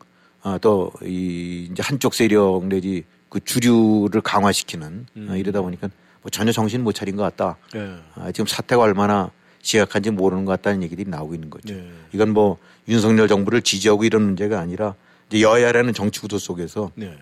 [0.43, 5.27] 아, 또이 이제 한쪽 세력 내지 그 주류를 강화시키는 음.
[5.31, 5.89] 아, 이러다 보니까
[6.23, 7.57] 뭐 전혀 정신 못 차린 것 같다.
[7.73, 7.97] 네.
[8.15, 9.31] 아, 지금 사태가 얼마나
[9.63, 11.75] 심각한지 모르는 것 같다는 얘기들이 나오고 있는 거죠.
[11.75, 11.89] 네.
[12.13, 14.95] 이건 뭐 윤석열 정부를 지지하고 이런 문제가 아니라
[15.31, 17.17] 이제 여야라는 정치 구도 속에서 네.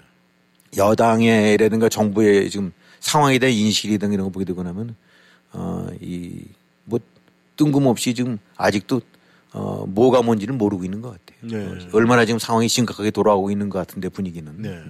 [0.77, 4.95] 여당의라든가 정부의 지금 상황에 대한 인식이 등 이런 거 보게 되고 나면
[5.53, 6.45] 어, 이
[6.85, 6.99] 뭐
[7.57, 9.01] 뜬금없이 지금 아직도
[9.53, 11.39] 어, 뭐가 뭔지를 모르고 있는 것 같아요.
[11.79, 11.89] 네.
[11.93, 14.51] 얼마나 지금 상황이 심각하게 돌아오고 있는 것 같은데 분위기는.
[14.61, 14.83] 네.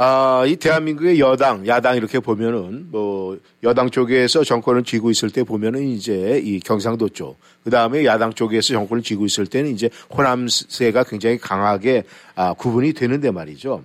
[0.00, 5.88] 아, 이 대한민국의 여당, 야당 이렇게 보면은 뭐 여당 쪽에서 정권을 쥐고 있을 때 보면은
[5.88, 11.36] 이제 이 경상도 쪽, 그 다음에 야당 쪽에서 정권을 쥐고 있을 때는 이제 호남세가 굉장히
[11.36, 12.04] 강하게
[12.36, 13.82] 아, 구분이 되는데 말이죠.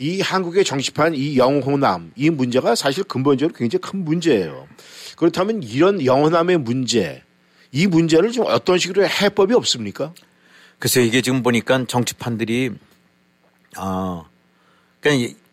[0.00, 4.66] 이 한국의 정치판 이 영호남 이 문제가 사실 근본적으로 굉장히 큰 문제예요.
[5.16, 7.22] 그렇다면 이런 영호남의 문제,
[7.70, 10.14] 이 문제를 좀 어떤 식으로 해법이 없습니까?
[10.80, 12.72] 글쎄 이게 지금 보니까 정치판들이
[13.76, 14.24] 아
[14.98, 15.43] 그러니까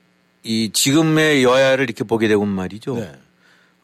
[0.44, 2.96] 이, 이 지금의 여야를 이렇게 보게 되면 말이죠.
[2.96, 3.12] 네.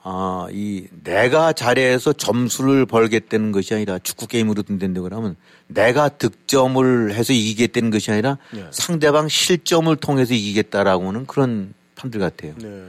[0.03, 5.35] 아, 이 내가 잘해서 점수를 벌겠다는 것이 아니라 축구 게임으로 든다고 그러면
[5.67, 8.65] 내가 득점을 해서 이기겠다는 것이 아니라 네.
[8.71, 12.53] 상대방 실점을 통해서 이기겠다라고는 그런 판들 같아요.
[12.57, 12.83] 네.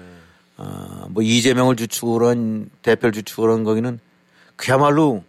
[0.58, 3.98] 아, 뭐 이재명을 주축으로 한 대표를 주축으로 한 거기는
[4.54, 5.24] 그야말로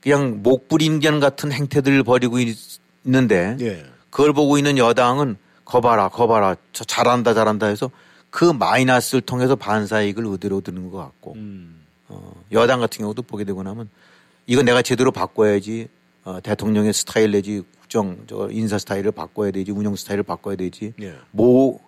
[0.00, 2.56] 그냥 목불 인견 같은 행태들을 벌이고 있,
[3.04, 3.86] 는데 예.
[4.10, 5.36] 그걸 보고 있는 여당은
[5.68, 7.90] 거봐라 거봐라 저 잘한다 잘한다 해서
[8.30, 11.84] 그 마이너스를 통해서 반사이익을 의대로 드는 것 같고 음.
[12.08, 13.88] 어, 여당 같은 경우도 보게 되고 나면
[14.46, 15.88] 이거 내가 제대로 바꿔야지
[16.24, 21.14] 어, 대통령의 스타일 내지 국정 저 인사 스타일을 바꿔야 되지 운영 스타일을 바꿔야 되지 예.
[21.32, 21.78] 뭐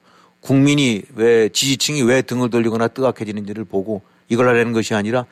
[0.40, 5.24] 국민이 왜 지지층이 왜 등을 돌리거나 뜨악해지는지를 보고 이걸 하려는 것이 아니라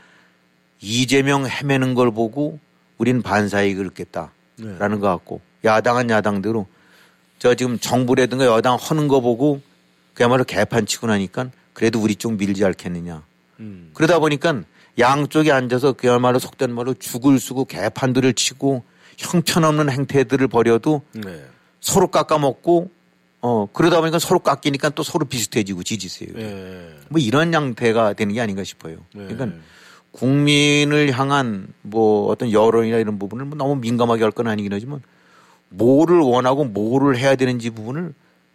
[0.80, 2.58] 이재명 헤매는 걸 보고
[2.96, 4.78] 우리는 반사이익을 얻겠다라는 네.
[4.78, 6.66] 것 같고 야당은 야당대로
[7.38, 9.60] 저 지금 정부라든가 여당 하는 거 보고
[10.14, 13.22] 그야말로 개판 치고 나니까 그래도 우리 쪽 밀지 않겠느냐.
[13.60, 13.90] 음.
[13.94, 14.62] 그러다 보니까
[14.98, 18.82] 양쪽에 앉아서 그야말로 속된 말로 죽을 쓰고 개판들을 치고
[19.16, 21.44] 형편없는 행태들을 벌여도 네.
[21.80, 22.90] 서로 깎아먹고
[23.40, 26.30] 어 그러다 보니까 서로 깎이니까 또 서로 비슷해지고 지지세요.
[26.36, 26.90] 예.
[27.08, 28.96] 뭐 이런 양태가 되는 게 아닌가 싶어요.
[29.14, 29.28] 네.
[29.28, 29.56] 그러니까
[30.10, 35.00] 국민을 향한 뭐 어떤 여론이나 이런 부분을 뭐 너무 민감하게 할 건 아니긴 하지만
[35.70, 38.14] 뭐를 원하고 뭐를 해야 되는지 부분을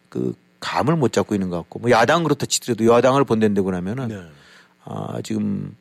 [0.09, 4.21] 그 감을 못 잡고 있는 것 같고 뭐 야당 그렇다 치더라도 여당을 본댄다고 하면은 네.
[4.85, 5.75] 아 지금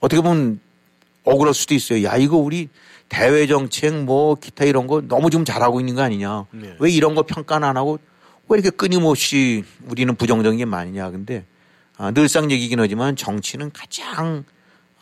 [0.00, 0.60] 어떻게 보면
[1.24, 2.04] 억울할 수도 있어요.
[2.04, 2.68] 야 이거 우리
[3.08, 6.46] 대외 정책 뭐 기타 이런 거 너무 좀 잘하고 있는 거 아니냐.
[6.50, 6.76] 네.
[6.78, 7.98] 왜 이런 거 평가는 안 하고
[8.48, 11.10] 왜 이렇게 끊임없이 우리는 부정적인 게 많으냐.
[11.10, 11.44] 근데
[11.96, 14.44] 아, 늘상 얘기긴 하지만 정치는 가장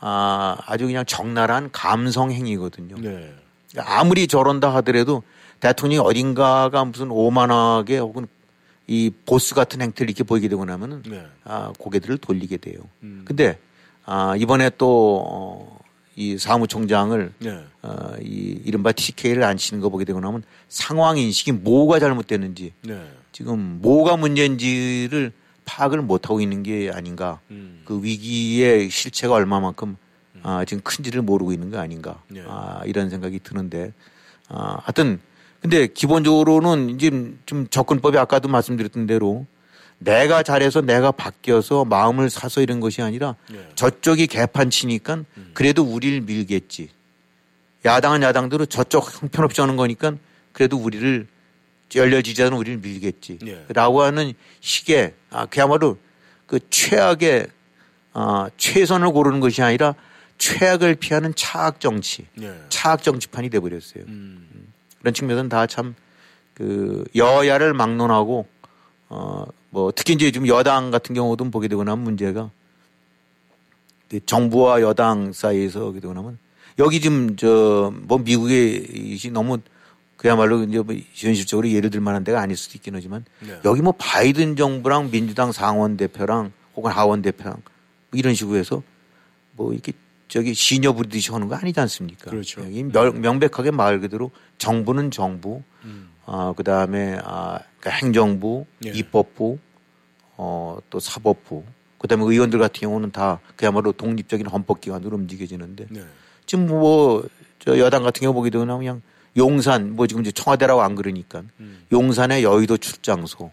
[0.01, 2.97] 아, 아주 그냥 적나라한 감성 행위거든요.
[2.99, 3.33] 네.
[3.79, 5.23] 아무리 저런다 하더라도
[5.65, 8.27] 대통령이 어딘가가 무슨 오만하게 혹은
[8.87, 11.25] 이 보스 같은 행태를 이렇게 보이게 되고 나면은 네.
[11.43, 12.81] 아, 고개들을 돌리게 돼요.
[13.03, 13.23] 음.
[13.25, 13.59] 근데
[14.05, 15.79] 아, 이번에 또 어,
[16.17, 17.65] 이 사무총장을 네.
[17.81, 23.03] 어, 이 이른바 TK를 안 치는 거 보게 되고 나면 상황 인식이 뭐가 잘못됐는지 네.
[23.33, 25.33] 지금 뭐가 문제인지를
[25.65, 27.41] 파악을 못 하고 있는 게 아닌가.
[27.51, 27.81] 음.
[27.87, 29.97] 그 위기의 실체가 얼마만큼
[30.43, 32.21] 아, 지금 큰지를 모르고 있는 거 아닌가.
[32.29, 32.45] 네.
[32.47, 33.95] 아, 이런 생각이 드는데
[34.49, 35.21] 아, 하여튼
[35.65, 37.11] 근데 기본적으로는 이제
[37.47, 39.47] 좀 접근법이 아까도 말씀드렸던 대로
[39.97, 43.67] 내가 잘해서 내가 바뀌어서 마음을 사서 이런 것이 아니라 네.
[43.75, 46.91] 저쪽이 개판 치니까 그래도 우리를 밀겠지.
[47.83, 50.13] 야당은 야당대로 저쪽 형편없이 하는 거니까
[50.53, 51.27] 그래도 우리를
[51.95, 53.39] 열려지자는 우리를 밀겠지.
[53.47, 53.65] 예.
[53.69, 55.97] 라고 하는 식의 아, 그야말로
[56.45, 57.47] 그 최악의
[58.13, 59.95] 아, 최선을 고르는 것이 아니라
[60.37, 62.53] 최악을 피하는 차악 정치, 네.
[62.69, 64.05] 차악 정치판이 돼버렸어요.
[64.09, 64.44] 음.
[65.05, 65.95] 그런 측면에서는 다 참
[66.55, 68.47] 그 여야를 막론하고
[69.11, 72.49] 어 뭐 특히 이제 좀 여당 같은 경우도 보게 되고 나면 문제가
[74.09, 76.39] 그 정부와 여당 사이에서 보게 되고 나면
[76.79, 79.59] 여기 지금 저 뭐 미국의 이시 너무
[80.17, 83.59] 그야말로 이제 뭐 현실적으로 예를 들 만한 데가 아닐 수도 있긴 하지만 네.
[83.65, 87.63] 여기 뭐 바이든 정부랑 민주당 상원 대표랑 혹은 하원 대표랑 뭐
[88.13, 88.81] 이런 식으로 해서
[89.57, 89.93] 뭐 이렇게
[90.29, 92.31] 저기 시녀 부리듯이 하는 거 아니지 않습니까?
[92.31, 92.63] 그렇죠.
[92.63, 96.11] 여기 명- 명백하게 말 그대로 정부는 정부, 음.
[96.27, 98.91] 아, 그 다음에 아, 그러니까 행정부, 예.
[98.91, 99.59] 입법부,
[100.37, 101.63] 어, 또 사법부,
[101.99, 106.03] 그 다음에 의원들 같은 경우는 다 그야말로 독립적인 헌법기관으로 움직여지는데 네.
[106.47, 107.25] 지금 뭐,
[107.59, 109.03] 저 여당 같은 경우 보게 되면 그냥
[109.37, 111.85] 용산, 뭐 지금 이제 청와대라고 안 그러니까 음.
[111.93, 113.51] 용산의 여의도 출장소,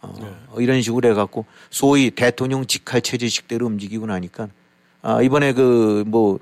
[0.00, 0.62] 어, 네.
[0.62, 4.48] 이런 식으로 해갖고 소위 대통령 직할 체제식대로 움직이고 나니까
[5.02, 6.38] 아, 이번에 그 뭐,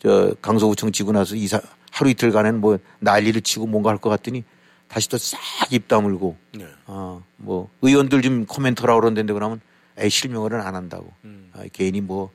[0.00, 1.60] 저 강서구청 지고 나서 이사,
[1.90, 4.44] 하루 이틀간은 뭐 난리를 치고 뭔가 할 것 같더니
[4.88, 5.38] 다시 또 싹
[5.72, 6.66] 입 다물고 네.
[6.86, 9.60] 아, 뭐 의원들 좀 코멘터라고 그러는데 그러면
[9.98, 11.12] 에이 실명을 안 한다고.
[11.24, 11.50] 음.
[11.52, 12.30] 아, 괜히 뭐,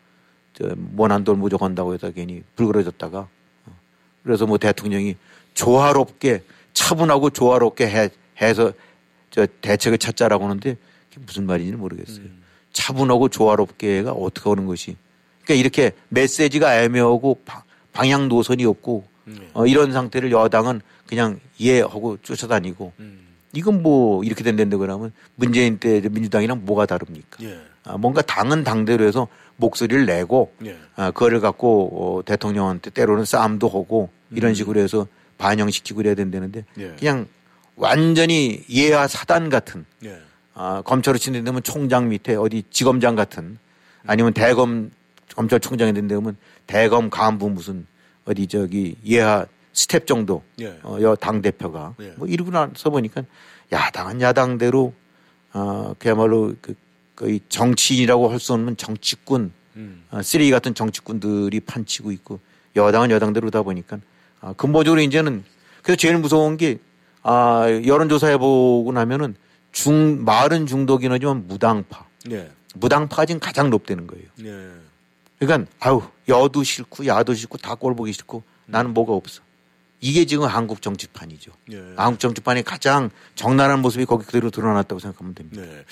[0.54, 3.28] 저, 모난돌 무적한다고 해서 괜히 불그러졌다가.
[3.66, 3.80] 어.
[4.24, 5.16] 그래서 뭐 대통령이
[5.54, 6.44] 조화롭게
[6.74, 8.10] 차분하고 조화롭게 해,
[8.42, 8.72] 해서
[9.32, 10.78] 저 대책을 찾자라고 하는데
[11.10, 12.26] 그게 무슨 말인지는 모르겠어요.
[12.26, 12.44] 음.
[12.74, 14.96] 차분하고 조화롭게가 어떻게 하는 것이.
[15.46, 19.36] 그러니까 이렇게 메시지가 애매하고 바- 방향 노선이 없고 네.
[19.54, 23.20] 어, 이런 상태를 여당은 그냥 이해하고 쫓아다니고 음.
[23.54, 27.44] 이건 뭐 이렇게 된다고 그러면 문재인 때 민주당이랑 뭐가 다릅니까?
[27.44, 27.58] 예.
[27.86, 29.28] 아, 뭔가 당은 당대로 해서
[29.58, 30.76] 목소리를 내고 예.
[30.96, 36.82] 아, 그거를 갖고 어, 대통령한테 때로는 싸움도 하고 이런 식으로 해서 반영시키고 그래야 된다는데 음.
[36.82, 36.96] 예.
[37.00, 37.28] 그냥
[37.78, 40.20] 완전히 예하 사단 같은 예.
[40.54, 43.58] 아, 검찰로 친다면 총장 밑에 어디 지검장 같은
[44.06, 44.92] 아니면 대검
[45.36, 47.86] 검찰총장이 된다면 대검 간부 무슨
[48.26, 50.80] 어디 저기 예하 스텝 정도 예.
[50.84, 52.14] 어, 여당 대표가 예.
[52.18, 53.24] 뭐 이러고 나서 보니까
[53.72, 54.94] 야당은 야당대로
[55.54, 56.74] 어, 그야말로 그
[57.16, 59.52] 거의 정치인이라고 할 수 없는 정치꾼
[60.12, 62.40] 어, 쓰레기 같은 정치꾼들이 판치고 있고
[62.76, 64.00] 여당은 여당대로 다 보니까
[64.42, 65.44] 아, 근본적으로 이제는
[65.82, 66.80] 그래서 제일 무서운 게
[67.24, 69.36] 아, 여론조사 해보고 나면은
[69.72, 72.06] 중, 말은 중독이긴 하지만 무당파.
[72.28, 72.50] 네.
[72.76, 74.26] 무당파가 지금 가장 높다는 거예요.
[75.40, 75.46] 네.
[75.46, 79.42] 그러니까 아우 여도 싫고 야도 싫고 다 꼴 보기 싫고 나는 뭐가 없어.
[80.02, 81.52] 이게 지금 한국 정치판이죠.
[81.70, 81.78] 네.
[81.96, 85.62] 한국 정치판의 가장 적나라한 모습이 거기 그대로 드러났다고 생각하면 됩니다.
[85.62, 85.84] 네.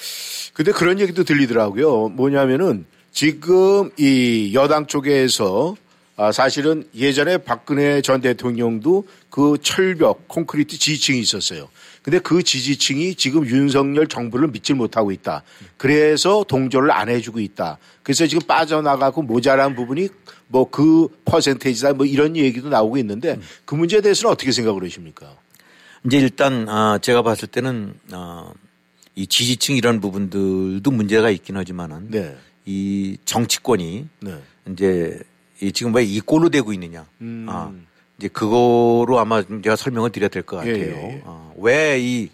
[0.54, 2.10] 근데 그런 얘기도 들리더라고요.
[2.10, 5.76] 뭐냐면은 지금 이 여당 쪽에서
[6.16, 11.70] 아, 사실은 예전에 박근혜 전 대통령도 그 철벽 콘크리트 지지층이 있었어요.
[12.04, 15.42] 근데 그 지지층이 지금 윤석열 정부를 믿지 못하고 있다.
[15.78, 17.78] 그래서 동조를 안 해주고 있다.
[18.04, 20.10] 그래서 지금 빠져나가고 모자란 부분이
[20.50, 25.36] 뭐 그 퍼센테이지다 뭐 이런 얘기도 나오고 있는데 그 문제에 대해서는 어떻게 생각을 하십니까?
[26.06, 28.52] 이제 일단 아, 제가 봤을 때는 아,
[29.16, 32.36] 이 지지층 이런 부분들도 문제가 있긴 하지만은 네.
[32.66, 34.42] 이 정치권이 네.
[34.72, 35.20] 이제
[35.62, 37.06] 이 지금 왜 이 꼴로 되고 있느냐.
[37.22, 37.46] 음.
[37.48, 37.72] 아,
[38.18, 40.76] 이제 그거로 아마 제가 설명을 드려야 될 것 같아요.
[40.76, 41.22] 예, 예, 예.
[41.26, 42.30] 아, 왜이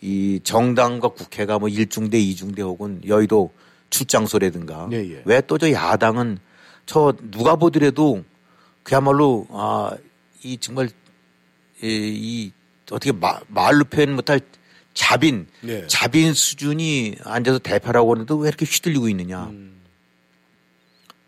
[0.00, 3.52] 이 정당과 국회가 뭐 1중대, 2중대 혹은 여의도
[3.90, 5.22] 출장소라든가 예, 예.
[5.24, 6.38] 왜또 저 야당은
[6.86, 8.24] 저 누가 보더라도
[8.82, 9.92] 그야말로 아,
[10.42, 10.88] 이 정말
[11.82, 12.52] 이, 이
[12.90, 14.40] 어떻게 마, 말로 표현 못할
[14.94, 15.86] 자빈, 네.
[15.86, 19.44] 자빈 수준이 앉아서 대표라고 하는데 왜 이렇게 휘둘리고 있느냐.
[19.44, 19.80] 음.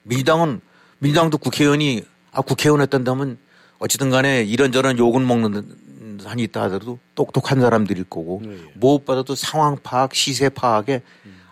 [0.03, 0.61] 민주당은
[0.99, 3.39] 민주당도 국회의원이 아 국회의원 했던다면
[3.85, 8.59] 어쨌든 간에 이런저런 욕은 먹는 한이 있다 하더라도 똑똑한 사람들일 거고 네, 예.
[8.75, 11.03] 무엇보다도 상황 파악, 시세 파악에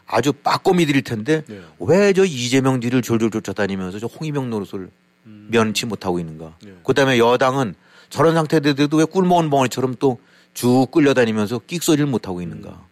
[0.07, 1.61] 아주 빠꼬미들일 텐데 네.
[1.79, 4.89] 왜저 이재명 뒤를 졸졸 쫓아다니면서 저 홍위병 노릇을
[5.27, 5.49] 음.
[5.51, 6.57] 면치 못하고 있는가.
[6.65, 6.73] 네.
[6.85, 7.75] 그다음에 여당은
[8.09, 10.19] 저런 상태들도 왜 꿀 먹은 벙어리처럼 또
[10.55, 12.83] 쭉 끌려다니면서 끽소리를 못하고 있는가.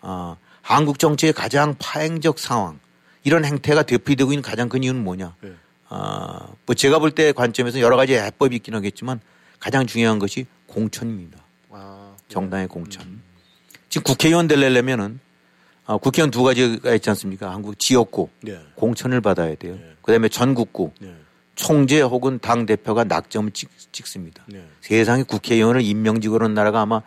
[0.00, 2.78] 아, 한국 정치의 가장 파행적 상황
[3.24, 5.34] 이런 행태가 대표되고 있는 가장 큰 이유는 뭐냐.
[5.90, 5.96] 네.
[5.96, 9.20] 아, 뭐 제가 볼 때 관점에서 여러 가지 해법이 있긴 하겠지만
[9.58, 11.38] 가장 중요한 것이 공천입니다.
[11.70, 13.20] 아, 정당의 공천.
[13.88, 15.20] 지금 국회의원 되려면은
[15.86, 17.50] 아, 국회의원 두 가지가 있지 않습니까?
[17.50, 18.60] 한국 지역구 네.
[18.74, 19.78] 공천을 받아야 돼요.
[20.02, 21.14] 그다음에 전국구 네.
[21.54, 24.44] 총재 혹은 당 대표가 낙점을 찍, 찍습니다.
[24.46, 24.64] 네.
[24.82, 27.00] 세상에 국회의원을 임명직으로 하는 나라가 아마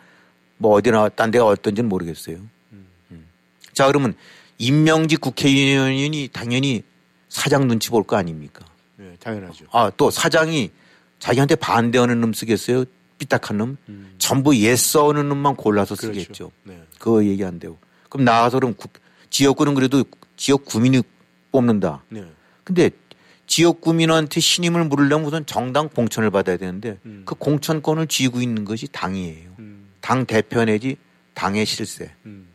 [0.58, 2.38] 뭐 어디나 딴 데가 어떤지는 모르겠어요.
[2.72, 3.26] 음.
[3.72, 4.14] 자 그러면
[4.58, 6.82] 임명직 국회의원이 당연히
[7.28, 8.64] 사장 눈치 볼 거 아닙니까?
[9.02, 9.66] 네, 당연하죠.
[9.72, 10.70] 아 또 사장이
[11.18, 12.84] 자기한테 반대하는 놈 쓰겠어요?
[13.18, 13.76] 삐딱한 놈?
[14.18, 16.20] 전부 예써는 놈만 골라서 그렇죠.
[16.20, 16.52] 쓰겠죠.
[16.64, 16.80] 네.
[16.98, 17.78] 그거 얘기 안 되고.
[18.08, 18.92] 그럼 나가서 그럼 국-
[19.30, 20.04] 지역구는 그래도
[20.36, 21.02] 지역 구민이
[21.52, 22.02] 뽑는다.
[22.08, 22.24] 네.
[22.64, 22.90] 근데
[23.46, 27.22] 지역 구민한테 신임을 물으려면 우선 정당 공천을 받아야 되는데 음.
[27.24, 29.50] 그 공천권을 쥐고 있는 것이 당이에요.
[29.58, 29.88] 음.
[30.00, 30.96] 당 대표 내지
[31.34, 32.10] 당의 실세.
[32.26, 32.48] 음.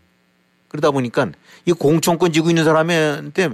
[0.68, 1.32] 그러다 보니까
[1.66, 3.50] 이 공천권 쥐고 있는 사람한테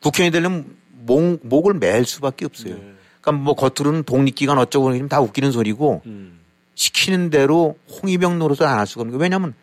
[0.00, 0.76] 국회의원이 되려면
[1.08, 2.74] 목, 목을 맬 수밖에 없어요.
[2.74, 2.92] 네.
[3.20, 6.38] 그러니까 뭐 겉으로는 독립기관 어쩌고 그러면 다 웃기는 소리고 음.
[6.74, 9.22] 시키는 대로 홍위병 노릇을 안 할 수가 없는 거예요.
[9.22, 9.54] 왜냐하면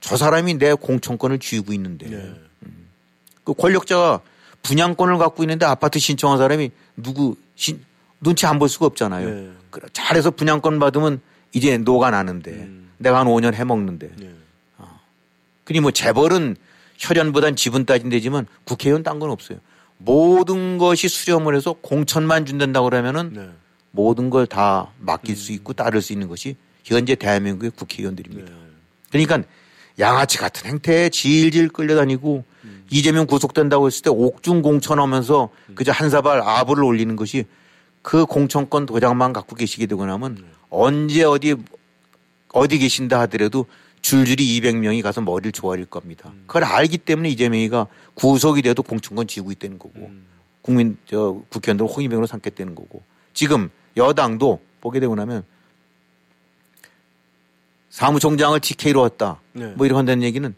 [0.00, 2.34] 저 사람이 내 공천권을 쥐고 있는데 네.
[3.44, 4.20] 그 권력자가
[4.62, 7.80] 분양권을 갖고 있는데 아파트 신청한 사람이 누구 신,
[8.20, 9.28] 눈치 안 볼 수가 없잖아요.
[9.30, 9.50] 네.
[9.92, 11.20] 잘해서 분양권 받으면
[11.52, 12.90] 이제 노가 나는데 음.
[12.98, 14.34] 내가 한 5년 해먹는데 네.
[15.64, 16.56] 그니 뭐 재벌은
[16.98, 19.58] 혈연보단 지분 따진대지만 국회의원 딴 건 없어요.
[19.98, 23.48] 모든 것이 수렴을 해서 공천만 준다고 그러면은 네.
[23.90, 28.50] 모든 걸 다 맡길 수 있고 따를 수 있는 것이 현재 대한민국의 국회의원들입니다.
[28.50, 28.58] 네.
[29.10, 29.48] 그러니까
[29.98, 32.44] 양아치 같은 행태에 질질 끌려다니고
[32.90, 37.44] 이재명 구속된다고 했을 때 옥중 공천하면서 그저 한 사발 아부를 올리는 것이
[38.02, 41.54] 그 공천권 도장만 갖고 계시게 되고 나면 언제 어디
[42.52, 43.66] 어디 계신다 하더라도
[44.04, 46.30] 줄줄이 200명이 가서 머리를 조아릴 겁니다.
[46.46, 50.10] 그걸 알기 때문에 이재명이가 구속이 돼도 공천권 쥐고 있다는 거고
[50.60, 53.02] 국민 저 국회의원들 홍위병으로 삼겠다는 거고
[53.32, 55.42] 지금 여당도 보게 되고 나면
[57.88, 59.40] 사무총장을 TK로 했다.
[59.52, 59.68] 네.
[59.68, 60.54] 뭐 이렇게 한다는 얘기는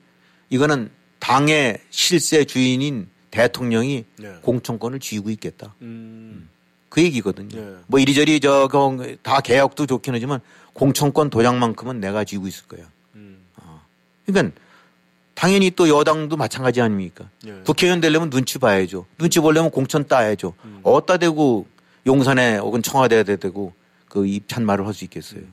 [0.51, 0.91] 이거는
[1.21, 4.35] 당의 실세 주인인 대통령이 네.
[4.43, 5.77] 공천권을 쥐고 있겠다.
[5.83, 6.49] 음.
[6.89, 7.49] 그 얘기거든요.
[7.49, 7.77] 네.
[7.87, 10.41] 뭐 이리저리 저다 개혁도 좋긴 하지만
[10.73, 12.89] 공천권 도장만큼은 내가 쥐고 있을 거야.
[14.27, 14.55] 그러니까
[15.35, 17.29] 당연히 또 여당도 마찬가지 아닙니까?
[17.45, 17.53] 네.
[17.65, 19.07] 국회의원 되려면 눈치 봐야죠.
[19.19, 20.55] 눈치 보려면 공천 따야죠.
[20.65, 20.81] 음.
[20.83, 21.67] 어디다 대고
[22.07, 23.73] 용산에 혹은 청와대에 대고
[24.09, 25.41] 그 입찬말을 할 수 있겠어요.
[25.41, 25.53] 음.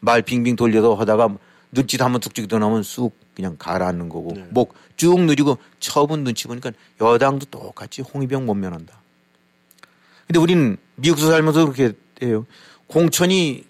[0.00, 1.36] 말 빙빙 돌려서 하다가
[1.72, 4.46] 눈짓 한번 툭툭 나오면 쑥 그냥 가라앉는 거고 네.
[4.50, 9.00] 목쭉 누리고 처분 눈치 보니까 여당도 똑같이 홍위병 못 면한다.
[10.26, 11.92] 근데 우리는 미국에서 살면서 그렇게
[12.22, 12.46] 해요.
[12.86, 13.64] 공천이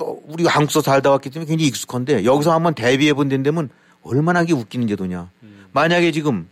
[0.00, 3.68] 또 우리가 한국에서 살다 왔기 때문에 굉장히 익숙한데 여기서 한번 대비해 본 데면
[4.02, 5.30] 얼마나 이게 웃기는 제도냐.
[5.72, 6.48] 만약에 지금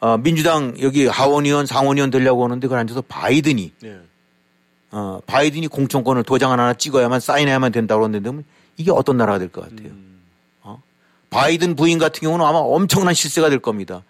[0.00, 4.00] 어, 민주당 여기 하원의원, 상원의원 되려고 하는데 그걸 앉아서 바이든이 네.
[4.90, 8.44] 어, 바이든이 공천권을 도장 하나 찍어야만 사인해야만 된다고 그러는데
[8.76, 9.90] 이게 어떤 나라가 될 것 같아요.
[10.62, 10.82] 어?
[11.30, 14.02] 바이든 부인 같은 경우는 아마 엄청난 실세가 될 겁니다.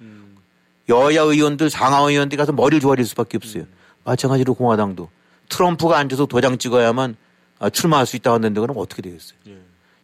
[0.88, 3.64] 여야 의원들, 상하 의원들 가서 머리를 조아릴 수밖에 없어요.
[4.04, 5.10] 마찬가지로 공화당도
[5.50, 7.25] 트럼프가 앉아서 도장 찍어야만 아,
[7.72, 9.38] 출마할 수 있다고 하는데 그럼 어떻게 되겠어요?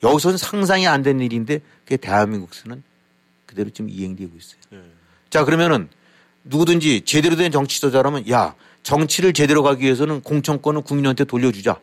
[0.03, 2.82] 여기서는 상상이 안 되는 일인데 그게 대한민국에서는
[3.46, 4.61] 그대로 지금 이행되고 있어요.
[5.30, 5.88] 자 그러면은
[6.44, 11.78] 누구든지 제대로 된 정치 지도자라면 야 정치를 제대로 가기 위해서는 공천권을 국민한테 돌려주자.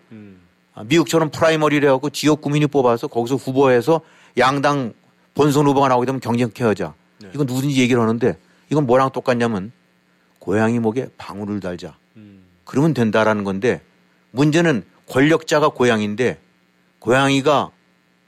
[0.73, 4.01] 아, 미국처럼 프라이머리를 해갖고 지역 구민이 뽑아서 거기서 후보해서
[4.37, 4.93] 양당
[5.33, 6.93] 본선 후보가 나오게 되면 경쟁케 하자.
[7.33, 8.37] 이건 누구든지 얘기를 하는데
[8.69, 9.71] 이건 뭐랑 똑같냐면
[10.39, 11.97] 고양이 목에 방울을 달자.
[12.65, 13.81] 그러면 된다라는 건데
[14.31, 16.39] 문제는 권력자가 고양인데
[16.99, 17.71] 고양이가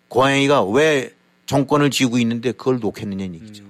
[0.08, 1.14] 고양이가 왜
[1.46, 3.64] 정권을 쥐고 있는데 그걸 놓겠느냐는 얘기죠.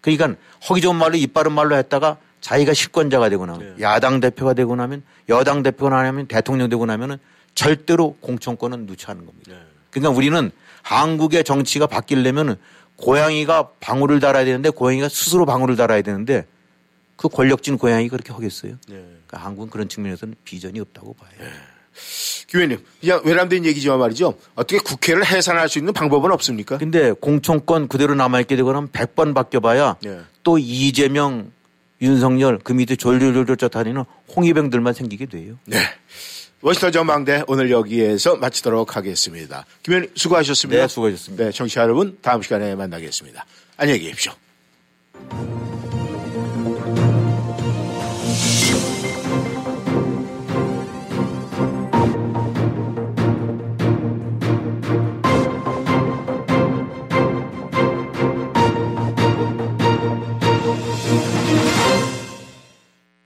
[0.00, 0.34] 그러니까
[0.68, 5.62] 허기 좋은 말로 이빠른 말로 했다가 자기가 실권자가 되고 나면 야당 대표가 되고 나면 여당
[5.62, 7.16] 대표가 나면 대통령 되고 나면은
[7.54, 9.52] 절대로 공천권은 누차하는 겁니다.
[9.90, 10.50] 그러니까 우리는
[10.82, 12.56] 한국의 정치가 바뀌려면은
[12.96, 16.46] 고양이가 방울을 달아야 되는데 고양이가 스스로 방울을 달아야 되는데
[17.16, 18.76] 그 권력진 고양이가 그렇게 하겠어요.
[18.86, 21.30] 그러니까 한국은 그런 측면에서는 비전이 없다고 봐요.
[22.48, 24.34] 교회님, 그냥 외람된 얘기지만 말이죠.
[24.54, 26.78] 어떻게 국회를 해산할 수 있는 방법은 없습니까?
[26.78, 30.20] 근데 공천권 그대로 남아있게 되거나 하면 100번 바뀌어봐야 네.
[30.42, 31.52] 또 이재명,
[32.00, 34.04] 윤석열 그 밑에 졸졸졸졸 쫓아다니는
[34.36, 35.58] 홍위병들만 생기게 돼요.
[35.64, 35.78] 네.
[36.60, 39.66] 워싱턴 전망대 오늘 여기에서 마치도록 하겠습니다.
[39.82, 40.82] 김현님 수고하셨습니다.
[40.82, 41.44] 네, 수고하셨습니다.
[41.44, 43.44] 네, 청취자 여러분 다음 시간에 만나겠습니다.
[43.76, 44.32] 안녕히 계십시오.